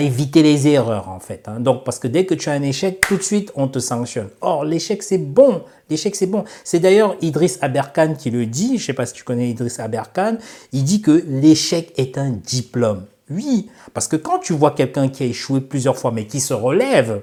éviter 0.00 0.44
les 0.44 0.68
erreurs 0.68 1.08
en 1.08 1.18
fait. 1.18 1.48
Hein. 1.48 1.58
Donc 1.58 1.82
parce 1.82 1.98
que 1.98 2.06
dès 2.06 2.24
que 2.24 2.34
tu 2.34 2.48
as 2.48 2.52
un 2.52 2.62
échec, 2.62 3.00
tout 3.00 3.16
de 3.16 3.22
suite 3.22 3.50
on 3.56 3.66
te 3.66 3.80
sanctionne. 3.80 4.28
Or 4.40 4.64
l'échec 4.64 5.02
c'est 5.02 5.18
bon, 5.18 5.64
l'échec 5.90 6.14
c'est 6.14 6.28
bon. 6.28 6.44
C'est 6.62 6.78
d'ailleurs 6.78 7.16
Idriss 7.20 7.58
Aberkan 7.62 8.14
qui 8.14 8.30
le 8.30 8.46
dit, 8.46 8.78
je 8.78 8.86
sais 8.86 8.92
pas 8.92 9.06
si 9.06 9.14
tu 9.14 9.24
connais 9.24 9.50
Idriss 9.50 9.80
Aberkan, 9.80 10.36
il 10.72 10.84
dit 10.84 11.00
que 11.02 11.24
l'échec 11.26 11.92
est 11.96 12.16
un 12.16 12.30
diplôme. 12.30 13.06
Oui, 13.28 13.68
parce 13.92 14.06
que 14.06 14.14
quand 14.14 14.38
tu 14.38 14.52
vois 14.52 14.70
quelqu'un 14.70 15.08
qui 15.08 15.24
a 15.24 15.26
échoué 15.26 15.60
plusieurs 15.60 15.98
fois 15.98 16.12
mais 16.12 16.26
qui 16.26 16.38
se 16.38 16.54
relève, 16.54 17.22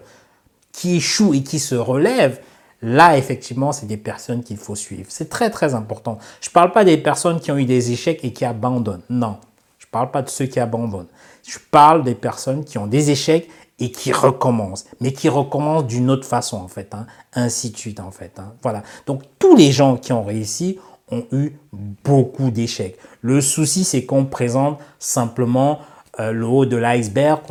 qui 0.74 0.98
échoue 0.98 1.34
et 1.34 1.44
qui 1.44 1.60
se 1.60 1.76
relève, 1.76 2.42
là, 2.84 3.18
effectivement, 3.18 3.72
c'est 3.72 3.88
des 3.88 3.98
personnes 3.98 4.44
qu'il 4.44 4.58
faut 4.58 4.76
suivre. 4.76 5.06
C'est 5.10 5.30
très, 5.30 5.50
très 5.50 5.74
important. 5.74 6.20
Je 6.42 6.50
ne 6.50 6.54
parle 6.54 6.72
pas 6.72 6.84
des 6.84 6.98
personnes 6.98 7.40
qui 7.40 7.52
ont 7.52 7.58
eu 7.58 7.66
des 7.66 7.92
échecs 7.92 8.20
et 8.24 8.34
qui 8.34 8.46
abandonnent. 8.46 9.02
Non, 9.10 9.38
je 9.80 9.88
ne 9.88 9.90
parle 9.90 10.12
pas 10.12 10.22
de 10.22 10.30
ceux 10.30 10.46
qui 10.46 10.60
abandonnent. 10.60 11.08
Je 11.48 11.58
parle 11.72 12.04
des 12.04 12.16
personnes 12.16 12.64
qui 12.64 12.78
ont 12.78 12.88
des 12.88 13.10
échecs 13.10 13.50
et 13.80 13.92
qui 13.92 14.12
recommencent, 14.12 14.86
mais 15.00 15.14
qui 15.14 15.30
recommencent 15.30 15.88
d'une 15.88 16.10
autre 16.12 16.28
façon, 16.28 16.58
en 16.58 16.68
fait. 16.68 16.94
Hein. 16.94 17.08
ainsi 17.34 17.72
de 17.72 17.78
suite, 17.78 18.00
en 18.00 18.12
fait. 18.12 18.38
Hein. 18.38 18.54
Voilà. 18.62 18.84
Donc, 19.08 19.24
tous 19.40 19.56
les 19.56 19.72
gens 19.72 19.98
qui 19.98 20.14
ont 20.14 20.24
réussi 20.24 20.78
ont 21.10 21.26
eu 21.32 21.54
beaucoup 21.72 22.52
d'échecs. 22.52 22.98
Le 23.22 23.42
souci, 23.42 23.84
c'est 23.84 24.06
qu'on 24.06 24.26
présente 24.26 24.80
simplement 25.00 25.80
euh, 26.20 26.32
le 26.32 26.46
haut 26.46 26.66
de 26.66 26.78
l'iceberg, 26.78 27.42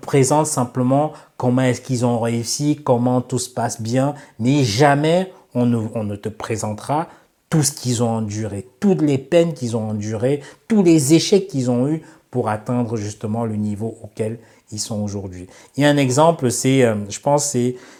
présente 0.00 0.46
simplement 0.46 1.12
comment 1.36 1.62
est-ce 1.62 1.80
qu'ils 1.80 2.06
ont 2.06 2.20
réussi, 2.20 2.80
comment 2.82 3.20
tout 3.20 3.38
se 3.38 3.50
passe 3.50 3.80
bien, 3.80 4.14
mais 4.38 4.64
jamais 4.64 5.32
on 5.54 5.66
ne, 5.66 6.16
te 6.16 6.28
présentera 6.28 7.08
tout 7.48 7.62
ce 7.62 7.70
qu'ils 7.72 8.02
ont 8.02 8.10
enduré, 8.10 8.68
toutes 8.80 9.02
les 9.02 9.18
peines 9.18 9.54
qu'ils 9.54 9.76
ont 9.76 9.90
endurées, 9.90 10.42
tous 10.68 10.82
les 10.82 11.14
échecs 11.14 11.46
qu'ils 11.46 11.70
ont 11.70 11.88
eus 11.88 12.02
pour 12.30 12.48
atteindre 12.48 12.96
justement 12.96 13.44
le 13.44 13.56
niveau 13.56 13.96
auquel 14.02 14.38
ils 14.72 14.80
sont 14.80 15.00
aujourd'hui. 15.00 15.46
Il 15.76 15.84
y 15.84 15.86
a 15.86 15.88
un 15.88 15.96
exemple, 15.96 16.50
c'est, 16.50 16.82
euh, 16.82 16.96
je 17.08 17.20
pense, 17.20 17.56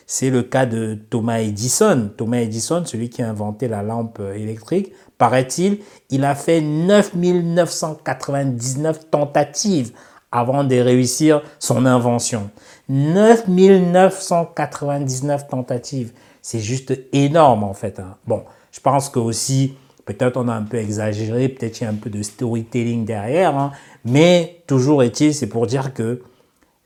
c'est, 0.06 0.30
le 0.30 0.42
cas 0.42 0.66
de 0.66 0.98
Thomas 1.08 1.38
Edison. 1.38 2.10
Thomas 2.16 2.38
Edison, 2.38 2.82
celui 2.84 3.08
qui 3.08 3.22
a 3.22 3.30
inventé 3.30 3.68
la 3.68 3.84
lampe 3.84 4.20
électrique, 4.34 4.90
paraît-il, 5.16 5.78
il 6.10 6.24
a 6.24 6.34
fait 6.34 6.60
9999 6.60 9.10
tentatives 9.10 9.92
avant 10.36 10.64
de 10.64 10.76
réussir 10.76 11.42
son 11.58 11.86
invention. 11.86 12.50
9999 12.88 15.48
tentatives. 15.48 16.12
C'est 16.42 16.60
juste 16.60 16.92
énorme 17.12 17.64
en 17.64 17.72
fait. 17.72 17.98
Hein. 17.98 18.18
Bon, 18.26 18.44
je 18.70 18.80
pense 18.80 19.08
que 19.08 19.18
aussi, 19.18 19.74
peut-être 20.04 20.36
on 20.36 20.48
a 20.48 20.52
un 20.52 20.62
peu 20.62 20.76
exagéré, 20.76 21.48
peut-être 21.48 21.80
il 21.80 21.84
y 21.84 21.86
a 21.86 21.90
un 21.90 21.94
peu 21.94 22.10
de 22.10 22.20
storytelling 22.22 23.06
derrière, 23.06 23.56
hein. 23.56 23.72
mais 24.04 24.62
toujours 24.66 25.02
est-il, 25.02 25.34
c'est 25.34 25.48
pour 25.48 25.66
dire 25.66 25.94
que 25.94 26.22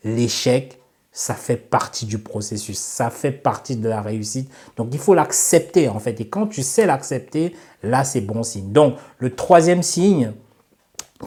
l'échec, 0.04 0.78
ça 1.12 1.35
fait 1.35 1.57
partie 1.57 2.07
du 2.07 2.19
processus, 2.19 2.78
ça 2.78 3.11
fait 3.11 3.33
partie 3.33 3.75
de 3.76 3.88
la 3.88 4.00
réussite. 4.00 4.49
Donc 4.76 4.90
il 4.92 5.00
faut 5.00 5.14
l'accepter 5.14 5.88
en 5.88 5.99
fait. 5.99 6.21
Et 6.21 6.28
quand 6.28 6.47
tu 6.47 6.62
sais 6.62 6.87
l'accepter, 6.87 7.57
là 7.83 8.04
c'est 8.04 8.21
bon 8.21 8.45
signe. 8.45 8.71
Donc 8.71 8.95
le 9.19 9.35
troisième 9.35 9.83
signe 9.83 10.35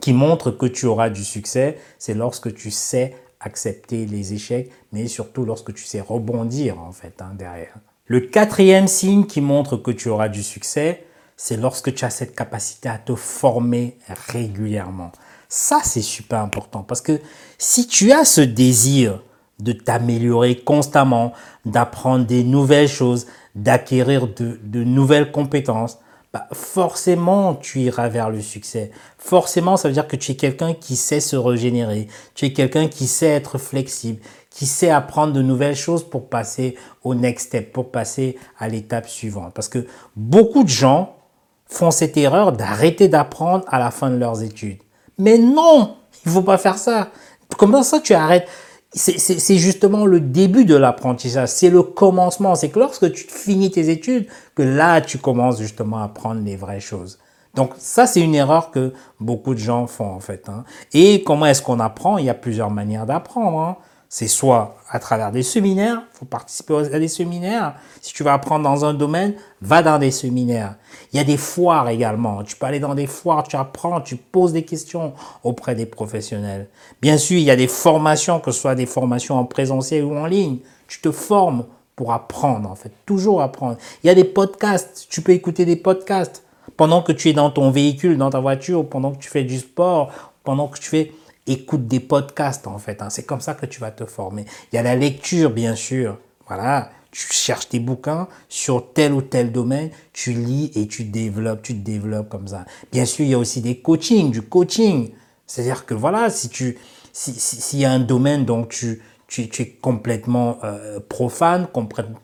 qui 0.02 0.14
montre 0.14 0.52
que 0.52 0.66
tu 0.66 0.86
auras 0.86 1.10
du 1.10 1.24
succès, 1.24 1.78
c'est 2.00 2.14
lorsque 2.14 2.54
tu 2.54 2.72
sais 2.72 3.16
accepter 3.40 4.06
les 4.06 4.34
échecs, 4.34 4.72
mais 4.92 5.08
surtout 5.08 5.46
lorsque 5.46 5.74
tu 5.74 5.84
sais 5.84 6.02
rebondir 6.02 6.80
en 6.80 6.92
fait 6.92 7.22
hein, 7.22 7.34
derrière. 7.38 7.76
Le 8.06 8.22
quatrième 8.22 8.88
signe 8.88 9.26
qui 9.26 9.42
montre 9.42 9.78
que 9.78 9.92
tu 9.92 10.10
auras 10.10 10.30
du 10.30 10.44
succès, 10.44 11.06
c'est 11.38 11.58
lorsque 11.58 11.94
tu 11.94 12.06
as 12.06 12.10
cette 12.10 12.36
capacité 12.36 12.90
à 12.90 12.98
te 12.98 13.16
former 13.16 13.98
régulièrement. 14.30 15.12
Ça, 15.50 15.80
c'est 15.84 16.02
super 16.02 16.40
important 16.40 16.84
parce 16.84 17.02
que 17.02 17.20
si 17.58 17.88
tu 17.88 18.12
as 18.12 18.26
ce 18.26 18.42
désir 18.42 19.22
de 19.60 19.72
t'améliorer 19.72 20.56
constamment, 20.60 21.34
d'apprendre 21.66 22.26
des 22.26 22.44
nouvelles 22.44 22.88
choses, 22.88 23.28
d'acquérir 23.56 24.28
de, 24.28 24.84
nouvelles 24.84 25.32
compétences, 25.32 26.00
bah 26.34 26.48
forcément 26.52 27.54
tu 27.54 27.82
iras 27.82 28.10
vers 28.10 28.32
le 28.32 28.42
succès. 28.42 28.90
Forcément, 29.20 29.78
ça 29.78 29.88
veut 29.88 29.94
dire 29.94 30.08
que 30.08 30.16
tu 30.16 30.32
es 30.32 30.36
quelqu'un 30.36 30.74
qui 30.74 30.96
sait 30.96 31.20
se 31.20 31.36
régénérer, 31.36 32.08
tu 32.34 32.46
es 32.46 32.54
quelqu'un 32.54 32.88
qui 32.88 33.06
sait 33.06 33.28
être 33.28 33.60
flexible, 33.60 34.20
qui 34.50 34.66
sait 34.66 34.90
apprendre 34.90 35.34
de 35.34 35.44
nouvelles 35.44 35.76
choses 35.76 36.04
pour 36.04 36.30
passer 36.30 36.76
au 37.04 37.14
next 37.14 37.48
step, 37.48 37.72
pour 37.72 37.92
passer 37.92 38.38
à 38.58 38.68
l'étape 38.68 39.08
suivante. 39.08 39.54
Parce 39.54 39.70
que 39.70 39.86
beaucoup 40.16 40.64
de 40.64 40.70
gens 40.70 41.16
font 41.68 41.92
cette 41.92 42.18
erreur 42.18 42.52
d'arrêter 42.52 43.08
d'apprendre 43.08 43.66
à 43.68 43.78
la 43.78 43.92
fin 43.92 44.10
de 44.10 44.18
leurs 44.18 44.42
études. 44.42 44.80
Mais 45.20 45.38
non, 45.38 45.98
il 46.26 46.30
ne 46.30 46.34
faut 46.34 46.42
pas 46.42 46.58
faire 46.58 46.78
ça. 46.78 47.12
Comment 47.58 47.84
ça 47.84 48.00
tu 48.00 48.14
arrêtes? 48.16 48.48
C'est 48.96 49.58
justement 49.58 50.06
le 50.06 50.20
début 50.20 50.66
de 50.66 50.76
l'apprentissage, 50.76 51.50
c'est 51.50 51.70
le 51.70 51.82
commencement. 51.84 52.56
C'est 52.56 52.70
que 52.70 52.80
lorsque 52.80 53.12
tu 53.12 53.26
finis 53.28 53.72
tes 53.72 53.90
études, 53.90 54.28
que 54.56 54.64
là, 54.64 55.02
tu 55.02 55.18
commences 55.18 55.60
justement 55.60 56.02
à 56.02 56.06
apprendre 56.06 56.42
les 56.44 56.56
vraies 56.56 56.80
choses. 56.80 57.20
Donc 57.56 57.72
ça, 57.78 58.08
c'est 58.08 58.22
une 58.22 58.36
erreur 58.36 58.72
que 58.72 58.94
beaucoup 59.20 59.54
de 59.54 59.60
gens 59.60 59.88
font 59.88 60.10
en 60.10 60.20
fait. 60.20 60.50
Hein. 60.50 60.64
Et 60.94 61.24
comment 61.24 61.46
est-ce 61.46 61.62
qu'on 61.62 61.80
apprend? 61.80 62.18
Il 62.18 62.26
y 62.26 62.30
a 62.30 62.34
plusieurs 62.34 62.72
manières 62.72 63.06
d'apprendre. 63.06 63.60
Hein. 63.60 63.78
C'est 64.16 64.28
soit 64.28 64.76
à 64.92 65.00
travers 65.00 65.32
des 65.32 65.42
séminaires, 65.42 66.04
faut 66.14 66.26
participer 66.26 66.76
à 66.94 67.00
des 67.00 67.08
séminaires. 67.08 67.74
Si 68.00 68.14
tu 68.14 68.22
vas 68.22 68.34
apprendre 68.34 68.64
dans 68.64 68.86
un 68.86 68.94
domaine, 68.94 69.34
va 69.60 69.82
dans 69.82 69.98
des 69.98 70.12
séminaires. 70.12 70.76
Il 71.12 71.18
y 71.18 71.20
a 71.20 71.24
des 71.24 71.36
foires 71.36 71.90
également. 71.90 72.44
Tu 72.44 72.56
peux 72.56 72.68
aller 72.68 72.80
dans 72.80 72.94
des 72.94 73.08
foires, 73.08 73.42
tu 73.42 73.56
apprends, 73.56 74.02
tu 74.02 74.16
poses 74.16 74.54
des 74.54 74.66
questions 74.66 75.14
auprès 75.44 75.74
des 75.74 75.88
professionnels. 75.88 76.68
Bien 77.02 77.18
sûr, 77.18 77.40
il 77.40 77.44
y 77.44 77.50
a 77.50 77.56
des 77.56 77.68
formations, 77.68 78.40
que 78.40 78.52
ce 78.52 78.62
soit 78.62 78.76
des 78.76 78.86
formations 78.86 79.36
en 79.40 79.46
présentiel 79.46 80.04
ou 80.04 80.16
en 80.16 80.28
ligne. 80.28 80.60
Tu 80.88 81.02
te 81.02 81.10
formes 81.10 81.66
pour 81.96 82.14
apprendre, 82.14 82.70
en 82.70 82.76
fait, 82.76 82.92
toujours 83.08 83.42
apprendre. 83.42 83.78
Il 84.04 84.08
y 84.08 84.12
a 84.12 84.16
des 84.16 84.26
podcasts, 84.26 85.08
tu 85.10 85.24
peux 85.24 85.32
écouter 85.32 85.66
des 85.66 85.76
podcasts 85.76 86.44
pendant 86.78 87.02
que 87.02 87.14
tu 87.14 87.30
es 87.30 87.34
dans 87.34 87.50
ton 87.50 87.72
véhicule, 87.72 88.20
dans 88.20 88.30
ta 88.30 88.40
voiture, 88.40 88.88
pendant 88.88 89.14
que 89.14 89.18
tu 89.18 89.30
fais 89.30 89.44
du 89.44 89.58
sport, 89.58 90.12
pendant 90.44 90.68
que 90.68 90.78
tu 90.78 90.88
fais 90.88 91.12
écoute 91.48 91.88
des 91.88 92.00
podcasts 92.00 92.68
en 92.68 92.78
fait. 92.78 93.02
Hein. 93.02 93.10
C'est 93.10 93.24
comme 93.26 93.42
ça 93.42 93.54
que 93.54 93.66
tu 93.66 93.80
vas 93.80 93.92
te 93.92 94.06
former. 94.06 94.46
Il 94.72 94.76
y 94.76 94.80
a 94.80 94.84
la 94.84 94.96
lecture 94.96 95.52
bien 95.52 95.76
sûr. 95.76 96.18
Voilà, 96.48 96.90
tu 97.14 97.32
cherches 97.32 97.70
tes 97.70 97.80
bouquins 97.80 98.28
sur 98.50 98.92
tel 98.94 99.14
ou 99.14 99.22
tel 99.22 99.52
domaine, 99.52 99.92
tu 100.12 100.34
lis 100.34 100.72
et 100.76 100.88
tu 100.88 101.04
développes, 101.06 101.62
tu 101.62 101.74
te 101.74 101.86
développes 101.86 102.28
comme 102.28 102.48
ça. 102.48 102.66
Bien 102.92 103.06
sûr, 103.06 103.24
il 103.24 103.32
y 103.32 103.34
a 103.34 103.38
aussi 103.38 103.62
des 103.62 103.78
coachings, 103.78 104.32
du 104.32 104.42
coaching. 104.42 105.12
C'est-à-dire 105.46 105.86
que 105.86 105.94
voilà, 105.94 106.30
si 106.30 106.50
tu, 106.50 106.78
s'il 107.12 107.36
si, 107.36 107.78
y 107.78 107.86
a 107.86 107.92
un 107.92 108.00
domaine 108.00 108.46
dont 108.46 108.66
tu, 108.66 109.02
tu, 109.28 109.48
tu 109.48 109.62
es 109.62 109.70
complètement 109.70 110.58
euh, 110.64 111.00
profane, 111.08 111.68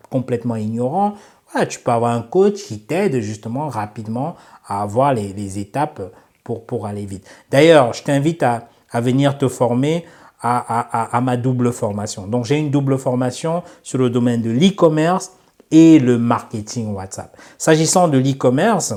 complètement 0.10 0.56
ignorant, 0.56 1.14
voilà, 1.52 1.68
tu 1.68 1.80
peux 1.80 1.92
avoir 1.92 2.12
un 2.12 2.22
coach 2.22 2.64
qui 2.64 2.80
t'aide 2.80 3.20
justement 3.20 3.70
rapidement 3.70 4.36
à 4.68 4.82
avoir 4.82 5.14
les, 5.14 5.34
les 5.34 5.60
étapes 5.60 6.02
pour, 6.44 6.66
pour 6.66 6.88
aller 6.88 7.06
vite. 7.06 7.30
D'ailleurs, 7.52 7.94
je 7.94 8.04
t'invite 8.04 8.42
à, 8.42 8.69
à 8.92 9.02
venir 9.02 9.38
te 9.38 9.48
former 9.48 10.06
à, 10.42 11.20
ma 11.22 11.38
double 11.38 11.74
formation. 11.74 12.28
Donc 12.28 12.46
j'ai 12.46 12.58
une 12.58 12.72
double 12.72 12.98
formation 12.98 13.64
sur 13.84 13.98
le 13.98 14.10
domaine 14.10 14.42
de 14.42 14.50
l'e-commerce 14.50 15.34
et 15.72 16.00
le 16.00 16.18
marketing 16.18 16.94
WhatsApp. 16.94 17.36
S'agissant 17.58 18.08
de 18.08 18.18
l'e-commerce, 18.18 18.94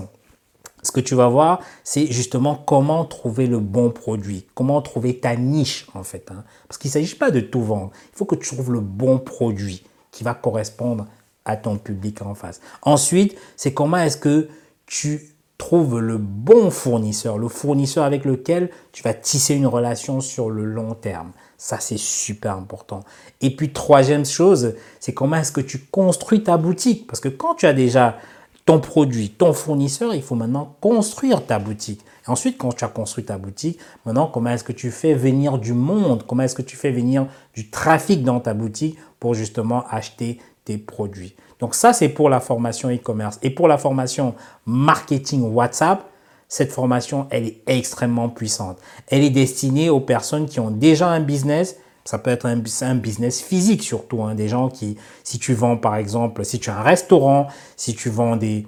ce 0.83 0.91
que 0.91 1.01
tu 1.01 1.15
vas 1.15 1.29
voir, 1.29 1.61
c'est 1.85 2.07
justement 2.07 2.55
comment 2.55 3.05
trouver 3.05 3.47
le 3.47 3.59
bon 3.59 3.91
produit, 3.91 4.47
comment 4.55 4.81
trouver 4.83 5.19
ta 5.19 5.37
niche 5.37 5.87
en 5.95 6.03
fait. 6.03 6.31
Hein. 6.31 6.45
Parce 6.69 6.79
qu'il 6.79 6.89
ne 6.89 6.93
s'agit 6.93 7.15
pas 7.15 7.31
de 7.31 7.41
tout 7.41 7.63
vendre, 7.63 7.91
il 8.13 8.17
faut 8.17 8.25
que 8.25 8.35
tu 8.35 8.55
trouves 8.55 8.73
le 8.73 8.81
bon 8.81 9.19
produit 9.19 9.85
qui 10.11 10.25
va 10.25 10.35
correspondre 10.35 11.07
à 11.45 11.57
ton 11.57 11.77
public 11.77 12.23
en 12.23 12.35
face. 12.35 12.61
Ensuite, 12.83 13.37
c'est 13.57 13.73
comment 13.75 13.99
est-ce 13.99 14.17
que 14.17 14.49
tu 14.87 15.32
trouve 15.63 16.01
le 16.01 16.19
bon 16.19 16.73
fournisseur, 16.73 17.39
le 17.39 17.47
fournisseur 17.47 18.05
avec 18.05 18.25
lequel 18.25 18.69
tu 18.91 19.05
vas 19.05 19.15
tisser 19.15 19.55
une 19.55 19.69
relation 19.69 20.21
sur 20.21 20.51
le 20.51 20.65
long 20.65 20.95
terme. 20.95 21.31
Ça, 21.57 21.79
c'est 21.79 22.01
super 22.01 22.57
important. 22.57 23.05
Et 23.41 23.55
puis, 23.55 23.73
troisième 23.73 24.27
chose, 24.27 24.75
c'est 24.99 25.15
comment 25.15 25.37
est-ce 25.37 25.53
que 25.53 25.61
tu 25.61 25.79
construis 25.79 26.43
ta 26.43 26.57
boutique? 26.57 27.07
Parce 27.07 27.21
que 27.21 27.29
quand 27.29 27.55
tu 27.55 27.67
as 27.67 27.75
déjà 27.75 28.19
ton 28.65 28.81
produit, 28.81 29.31
ton 29.31 29.53
fournisseur, 29.53 30.17
il 30.17 30.23
faut 30.23 30.35
maintenant 30.35 30.77
construire 30.81 31.47
ta 31.47 31.61
boutique. 31.61 32.01
Ensuite, 32.27 32.59
quand 32.59 32.73
tu 32.73 32.85
as 32.85 32.89
construit 32.89 33.25
ta 33.25 33.39
boutique, 33.39 33.79
maintenant, 34.05 34.27
comment 34.27 34.51
est-ce 34.51 34.65
que 34.65 34.73
tu 34.73 34.91
fais 34.91 35.15
venir 35.15 35.59
du 35.59 35.75
monde? 35.75 36.25
Comment 36.27 36.43
est-ce 36.43 36.57
que 36.57 36.63
tu 36.63 36.77
fais 36.77 36.91
venir 36.91 37.29
du 37.55 37.71
trafic 37.71 38.25
dans 38.25 38.41
ta 38.41 38.53
boutique 38.53 38.99
pour 39.21 39.35
justement 39.35 39.85
acheter 39.89 40.41
tes 40.65 40.77
produits? 40.77 41.37
Donc 41.63 41.77
ça, 41.77 41.93
c'est 41.93 42.09
pour 42.09 42.29
la 42.29 42.41
formation 42.41 42.91
e-commerce. 42.91 43.39
Et 43.41 43.49
pour 43.49 43.69
la 43.69 43.79
formation 43.79 44.35
marketing 44.67 45.43
WhatsApp, 45.55 46.05
cette 46.49 46.73
formation, 46.73 47.29
elle 47.31 47.47
est 47.47 47.63
extrêmement 47.69 48.29
puissante. 48.29 48.79
Elle 49.07 49.23
est 49.23 49.31
destinée 49.31 49.89
aux 49.89 50.01
personnes 50.01 50.47
qui 50.47 50.59
ont 50.59 50.73
déjà 50.73 51.09
un 51.09 51.21
business. 51.21 51.77
Ça 52.05 52.19
peut 52.19 52.33
être 52.33 52.47
un, 52.47 52.97
business 52.97 53.41
physique 53.41 53.85
surtout. 53.85 54.25
Hein. 54.25 54.35
des 54.35 54.49
gens 54.49 54.71
qui, 54.71 54.97
si 55.23 55.39
tu 55.39 55.55
vends 55.55 55.77
par 55.77 55.95
exemple, 55.95 56.45
si 56.45 56.59
tu 56.59 56.69
as 56.69 56.77
un 56.77 56.83
restaurant, 56.83 57.47
si 57.77 57.95
tu 57.95 58.11
vends 58.11 58.35
des, 58.35 58.67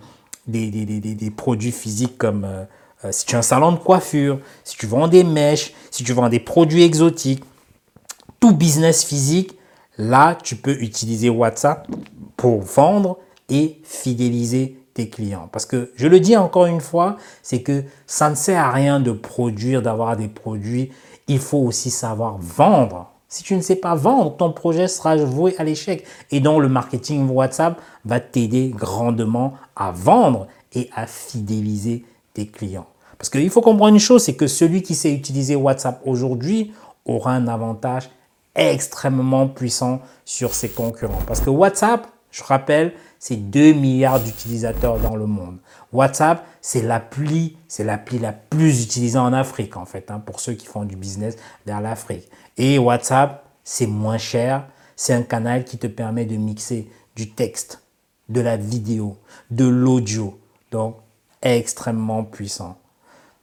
produits 1.36 1.72
physiques 1.72 2.16
comme 2.16 2.44
euh, 2.44 2.62
euh, 3.04 3.08
si 3.10 3.26
tu 3.26 3.34
as 3.34 3.40
un 3.40 3.42
salon 3.42 3.72
de 3.72 3.78
coiffure, 3.78 4.38
si 4.62 4.76
tu 4.76 4.86
vends 4.86 5.08
des 5.08 5.24
mèches, 5.24 5.74
si 5.90 6.04
tu 6.04 6.12
vends 6.12 6.28
des 6.28 6.38
produits 6.38 6.84
exotiques, 6.84 7.42
tout 8.38 8.54
business 8.54 9.02
physique, 9.02 9.58
là, 9.98 10.38
tu 10.40 10.54
peux 10.54 10.80
utiliser 10.80 11.28
WhatsApp 11.28 11.88
vendre 12.48 13.18
et 13.48 13.80
fidéliser 13.84 14.78
tes 14.94 15.08
clients. 15.08 15.48
Parce 15.52 15.66
que 15.66 15.92
je 15.96 16.06
le 16.06 16.20
dis 16.20 16.36
encore 16.36 16.66
une 16.66 16.80
fois, 16.80 17.16
c'est 17.42 17.62
que 17.62 17.84
ça 18.06 18.30
ne 18.30 18.34
sert 18.34 18.62
à 18.62 18.70
rien 18.70 19.00
de 19.00 19.12
produire, 19.12 19.82
d'avoir 19.82 20.16
des 20.16 20.28
produits. 20.28 20.90
Il 21.28 21.40
faut 21.40 21.58
aussi 21.58 21.90
savoir 21.90 22.38
vendre 22.38 23.10
Si 23.28 23.42
tu 23.42 23.56
ne 23.56 23.62
sais 23.62 23.76
pas 23.76 23.96
vendre, 23.96 24.36
ton 24.36 24.52
projet 24.52 24.86
sera 24.86 25.16
voué 25.16 25.56
à 25.58 25.64
l'échec. 25.64 26.06
Et 26.30 26.38
donc 26.38 26.62
le 26.62 26.68
marketing 26.68 27.28
WhatsApp 27.28 27.80
va 28.04 28.20
t'aider 28.20 28.68
grandement 28.68 29.54
à 29.74 29.90
vendre 29.90 30.46
et 30.72 30.88
à 30.94 31.06
fidéliser 31.06 32.04
tes 32.32 32.46
clients. 32.46 32.86
Parce 33.18 33.30
qu'il 33.30 33.50
faut 33.50 33.62
comprendre 33.62 33.94
une 33.94 34.00
chose, 34.00 34.22
c'est 34.22 34.34
que 34.34 34.46
celui 34.46 34.82
qui 34.82 34.94
sait 34.94 35.12
utiliser 35.12 35.56
WhatsApp 35.56 36.00
aujourd'hui 36.04 36.72
aura 37.06 37.32
un 37.32 37.48
avantage 37.48 38.10
extrêmement 38.54 39.48
puissant 39.48 40.00
sur 40.24 40.54
ses 40.54 40.68
concurrents. 40.68 41.22
Parce 41.26 41.40
que 41.40 41.50
WhatsApp, 41.50 42.06
je 42.34 42.42
rappelle, 42.42 42.94
c'est 43.20 43.36
2 43.36 43.74
milliards 43.74 44.18
d'utilisateurs 44.18 44.98
dans 44.98 45.14
le 45.14 45.26
monde. 45.26 45.58
WhatsApp, 45.92 46.44
c'est 46.60 46.82
l'appli, 46.82 47.56
c'est 47.68 47.84
l'appli 47.84 48.18
la 48.18 48.32
plus 48.32 48.82
utilisée 48.82 49.20
en 49.20 49.32
Afrique 49.32 49.76
en 49.76 49.84
fait, 49.84 50.10
hein, 50.10 50.18
pour 50.18 50.40
ceux 50.40 50.54
qui 50.54 50.66
font 50.66 50.84
du 50.84 50.96
business 50.96 51.36
vers 51.64 51.80
l'Afrique. 51.80 52.28
Et 52.56 52.76
WhatsApp, 52.76 53.44
c'est 53.62 53.86
moins 53.86 54.18
cher, 54.18 54.66
c'est 54.96 55.14
un 55.14 55.22
canal 55.22 55.64
qui 55.64 55.78
te 55.78 55.86
permet 55.86 56.24
de 56.24 56.34
mixer 56.34 56.90
du 57.14 57.30
texte, 57.30 57.84
de 58.28 58.40
la 58.40 58.56
vidéo, 58.56 59.16
de 59.52 59.66
l'audio. 59.66 60.36
Donc, 60.72 60.96
extrêmement 61.40 62.24
puissant. 62.24 62.78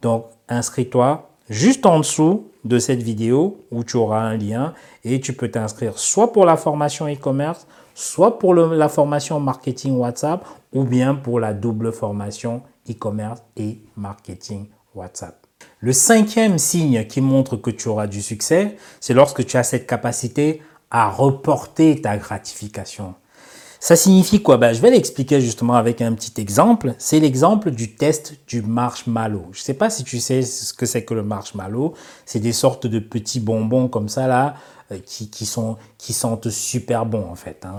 Donc, 0.02 0.26
inscris-toi 0.50 1.30
juste 1.50 1.86
en 1.86 2.00
dessous 2.00 2.50
de 2.66 2.78
cette 2.78 3.02
vidéo 3.02 3.64
où 3.72 3.86
tu 3.86 3.96
auras 3.96 4.20
un 4.20 4.36
lien 4.36 4.74
et 5.06 5.22
tu 5.22 5.32
peux 5.32 5.50
t'inscrire 5.50 5.98
soit 5.98 6.34
pour 6.34 6.46
la 6.46 6.58
formation 6.58 7.08
e-commerce, 7.08 7.68
soit 7.94 8.40
pour 8.40 8.54
la 8.54 8.90
formation 8.90 9.40
marketing 9.40 9.98
WhatsApp 9.98 10.46
ou 10.74 10.84
bien 10.84 11.16
pour 11.16 11.40
la 11.40 11.54
double 11.54 11.92
formation 11.92 12.62
e-commerce 12.90 13.42
et 13.58 13.82
marketing 13.96 14.68
WhatsApp. 14.96 15.46
Le 15.80 15.94
cinquième 15.94 16.58
signe 16.58 17.06
qui 17.06 17.22
montre 17.22 17.56
que 17.56 17.72
tu 17.72 17.88
auras 17.88 18.08
du 18.08 18.22
succès, 18.22 18.78
c'est 19.00 19.14
lorsque 19.14 19.46
tu 19.46 19.58
as 19.58 19.64
cette 19.64 19.88
capacité 19.88 20.62
à 20.90 21.10
reporter 21.10 22.02
ta 22.02 22.18
gratification. 22.18 23.16
Ça 23.80 23.96
signifie 23.96 24.44
quoi? 24.44 24.58
Ben, 24.58 24.74
Je 24.74 24.82
vais 24.82 24.92
l'expliquer 24.92 25.42
justement 25.42 25.74
avec 25.74 26.02
un 26.02 26.14
petit 26.14 26.40
exemple. 26.40 26.94
C'est 27.00 27.20
l'exemple 27.20 27.72
du 27.72 27.96
test 27.96 28.36
du 28.46 28.62
marshmallow. 28.62 29.48
Je 29.54 29.60
ne 29.60 29.64
sais 29.64 29.74
pas 29.74 29.90
si 29.90 30.04
tu 30.04 30.20
sais 30.20 30.44
ce 30.44 30.72
que 30.72 30.86
c'est 30.86 31.04
que 31.04 31.16
le 31.16 31.24
marshmallow. 31.24 31.96
C'est 32.26 32.40
des 32.40 32.52
sortes 32.52 32.86
de 32.86 33.00
petits 33.00 33.40
bonbons 33.40 33.88
comme 33.88 34.08
ça 34.08 34.28
là 34.28 34.54
qui, 35.00 35.30
qui, 35.30 35.46
sont, 35.46 35.78
qui 35.98 36.14
sentent 36.14 36.50
super 36.50 37.06
bon 37.06 37.26
en 37.30 37.36
fait. 37.36 37.66
Hein. 37.66 37.78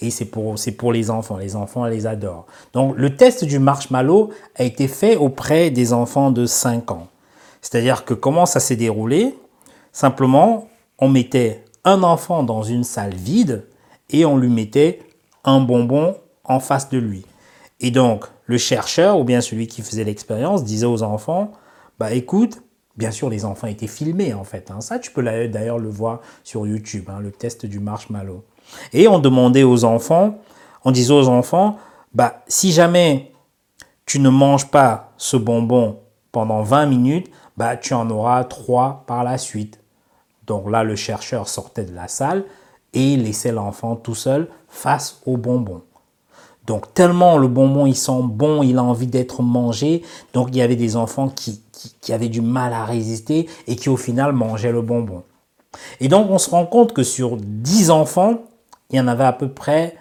et 0.00 0.10
c'est 0.10 0.24
pour, 0.24 0.54
pour 0.76 0.92
les 0.92 1.10
enfants. 1.10 1.36
Les 1.36 1.56
enfants 1.56 1.84
les 1.86 2.06
adorent. 2.06 2.46
Donc 2.72 2.96
le 2.96 3.16
test 3.16 3.44
du 3.44 3.58
marshmallow 3.58 4.30
a 4.56 4.64
été 4.64 4.88
fait 4.88 5.16
auprès 5.16 5.70
des 5.70 5.92
enfants 5.92 6.30
de 6.30 6.46
5 6.46 6.90
ans. 6.90 7.08
C'est-à-dire 7.60 8.04
que 8.04 8.14
comment 8.14 8.46
ça 8.46 8.60
s'est 8.60 8.76
déroulé? 8.76 9.34
Simplement, 9.92 10.68
on 10.98 11.08
mettait 11.08 11.64
un 11.84 12.02
enfant 12.02 12.42
dans 12.42 12.62
une 12.62 12.84
salle 12.84 13.14
vide 13.14 13.66
et 14.10 14.24
on 14.24 14.36
lui 14.36 14.48
mettait 14.48 15.00
un 15.44 15.60
bonbon 15.60 16.16
en 16.44 16.60
face 16.60 16.88
de 16.88 16.98
lui. 16.98 17.24
Et 17.80 17.90
donc, 17.90 18.26
le 18.46 18.58
chercheur 18.58 19.18
ou 19.18 19.24
bien 19.24 19.40
celui 19.40 19.66
qui 19.66 19.82
faisait 19.82 20.04
l'expérience 20.04 20.64
disait 20.64 20.86
aux 20.86 21.02
enfants, 21.02 21.52
bah 21.98 22.12
écoute, 22.12 22.62
bien 22.98 23.12
sûr 23.12 23.30
les 23.30 23.44
enfants 23.44 23.68
étaient 23.68 23.86
filmés 23.86 24.34
en 24.34 24.44
fait. 24.44 24.70
Hein. 24.70 24.80
Ça, 24.80 24.98
tu 24.98 25.10
peux 25.12 25.22
d'ailleurs 25.22 25.78
le 25.78 25.88
voir 25.88 26.20
sur 26.44 26.66
YouTube, 26.66 27.08
hein, 27.08 27.20
le 27.20 27.30
test 27.30 27.64
du 27.64 27.78
marshmallow. 27.78 28.44
Et 28.92 29.08
on 29.08 29.18
demandait 29.18 29.62
aux 29.62 29.84
enfants, 29.84 30.38
on 30.84 30.90
disait 30.90 31.14
aux 31.14 31.28
enfants, 31.28 31.78
bah 32.12 32.42
si 32.48 32.72
jamais 32.72 33.32
tu 34.04 34.18
ne 34.18 34.28
manges 34.28 34.70
pas 34.70 35.12
ce 35.16 35.36
bonbon 35.36 36.00
pendant 36.32 36.62
20 36.62 36.86
minutes, 36.86 37.30
bah 37.56 37.76
tu 37.76 37.94
en 37.94 38.10
auras 38.10 38.44
3 38.44 39.04
par 39.06 39.24
la 39.24 39.38
suite. 39.38 39.80
Donc 40.46 40.70
là, 40.70 40.82
le 40.82 40.96
chercheur 40.96 41.48
sortait 41.48 41.84
de 41.84 41.94
la 41.94 42.08
salle 42.08 42.44
et 42.94 43.16
laissait 43.16 43.52
l'enfant 43.52 43.96
tout 43.96 44.14
seul 44.14 44.48
face 44.68 45.22
au 45.26 45.36
bonbon. 45.36 45.82
Donc 46.68 46.92
tellement 46.92 47.38
le 47.38 47.48
bonbon 47.48 47.86
il 47.86 47.96
sent 47.96 48.20
bon, 48.22 48.62
il 48.62 48.76
a 48.76 48.84
envie 48.84 49.06
d'être 49.06 49.42
mangé, 49.42 50.02
donc 50.34 50.48
il 50.52 50.56
y 50.56 50.62
avait 50.62 50.76
des 50.76 50.96
enfants 50.96 51.30
qui, 51.30 51.62
qui, 52.02 52.12
avaient 52.12 52.28
du 52.28 52.42
mal 52.42 52.74
à 52.74 52.84
résister 52.84 53.48
et 53.66 53.74
qui 53.74 53.88
au 53.88 53.96
final 53.96 54.32
mangeaient 54.32 54.70
le 54.70 54.82
bonbon. 54.82 55.22
Et 55.98 56.08
donc 56.08 56.30
on 56.30 56.36
se 56.36 56.50
rend 56.50 56.66
compte 56.66 56.92
que 56.92 57.02
sur 57.02 57.38
10 57.38 57.90
enfants, 57.90 58.42
il 58.90 58.96
y 58.96 59.00
en 59.00 59.08
avait 59.08 59.24
à 59.24 59.32
peu 59.32 59.48
près 59.48 59.96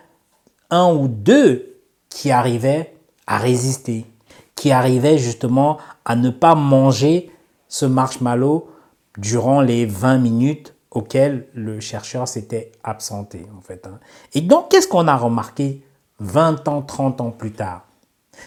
un 0.70 0.94
ou 0.94 1.08
deux 1.08 1.78
qui 2.10 2.32
arrivaient 2.32 2.94
à 3.28 3.38
résister, 3.38 4.06
qui 4.54 4.72
arrivaient 4.72 5.18
justement 5.18 5.78
à 6.04 6.18
ne 6.18 6.30
pas 6.30 6.56
manger 6.56 7.32
ce 7.70 7.86
marshmallow 7.86 8.70
durant 9.18 9.62
les 9.62 9.86
20 9.86 10.18
minutes 10.18 10.74
auquel 10.92 11.48
le 11.54 11.80
chercheur 11.80 12.28
s'était 12.28 12.74
absenté 12.84 13.46
en 13.58 13.62
fait. 13.62 13.88
Hein. 13.88 14.00
Et 14.34 14.42
donc 14.42 14.70
qu'est-ce 14.70 14.90
qu'on 14.90 15.08
a 15.08 15.16
remarqué? 15.16 15.82
20 16.20 16.68
ans, 16.68 16.82
30 16.82 17.22
ans 17.22 17.32
plus 17.32 17.52
tard 17.52 17.86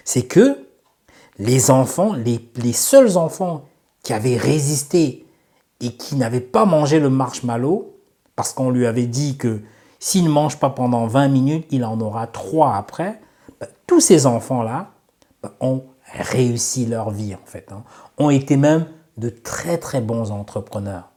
C'est 0.04 0.26
que 0.26 0.58
les 1.38 1.70
enfants, 1.70 2.12
les, 2.12 2.72
seuls 2.72 3.16
enfants 3.16 3.64
qui 4.02 4.12
avaient 4.12 4.36
résisté 4.36 5.26
et 5.80 5.96
qui 5.96 6.16
n'avaient 6.16 6.40
pas 6.40 6.66
mangé 6.66 7.00
le 7.00 7.08
marshmallow, 7.08 7.96
parce 8.36 8.52
qu'on 8.52 8.70
lui 8.70 8.86
avait 8.86 9.06
dit 9.06 9.36
que 9.36 9.60
s'il 9.98 10.24
ne 10.24 10.30
mange 10.30 10.58
pas 10.58 10.70
pendant 10.70 11.06
20 11.06 11.28
minutes, 11.28 11.66
il 11.70 11.84
en 11.84 11.98
aura 12.00 12.26
3 12.26 12.74
après, 12.74 13.20
ben, 13.58 13.68
tous 13.86 14.00
ces 14.00 14.26
enfants-là 14.26 14.90
ben, 15.42 15.50
ont 15.60 15.84
réussi 16.12 16.86
leur 16.86 17.10
vie 17.10 17.34
en 17.34 17.46
fait, 17.46 17.70
hein. 17.72 17.84
ont 18.18 18.30
été 18.30 18.56
même 18.56 18.86
de 19.16 19.30
très 19.30 19.78
très 19.78 20.00
bons 20.00 20.30
entrepreneurs. 20.30 21.10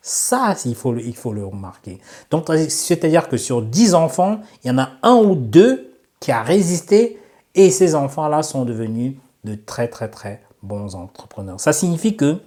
Ça, 0.00 0.56
il 0.64 0.74
faut, 0.74 0.92
le, 0.92 1.00
il 1.00 1.14
faut 1.14 1.32
le 1.32 1.46
remarquer. 1.46 2.00
Donc, 2.30 2.48
c'est-à-dire 2.68 3.28
que 3.28 3.36
sur 3.36 3.62
10 3.62 3.94
enfants, 3.94 4.40
il 4.64 4.68
y 4.68 4.70
en 4.70 4.78
a 4.78 4.90
un 5.02 5.14
ou 5.14 5.36
deux 5.36 5.91
qui 6.22 6.30
a 6.30 6.42
résisté 6.42 7.18
et 7.56 7.70
ces 7.70 7.96
enfants-là 7.96 8.44
sont 8.44 8.64
devenus 8.64 9.16
de 9.42 9.56
très, 9.56 9.88
très, 9.88 10.08
très 10.08 10.40
bons 10.62 10.94
entrepreneurs. 10.94 11.58
Ça 11.58 11.72
signifie 11.72 12.16
que 12.16 12.38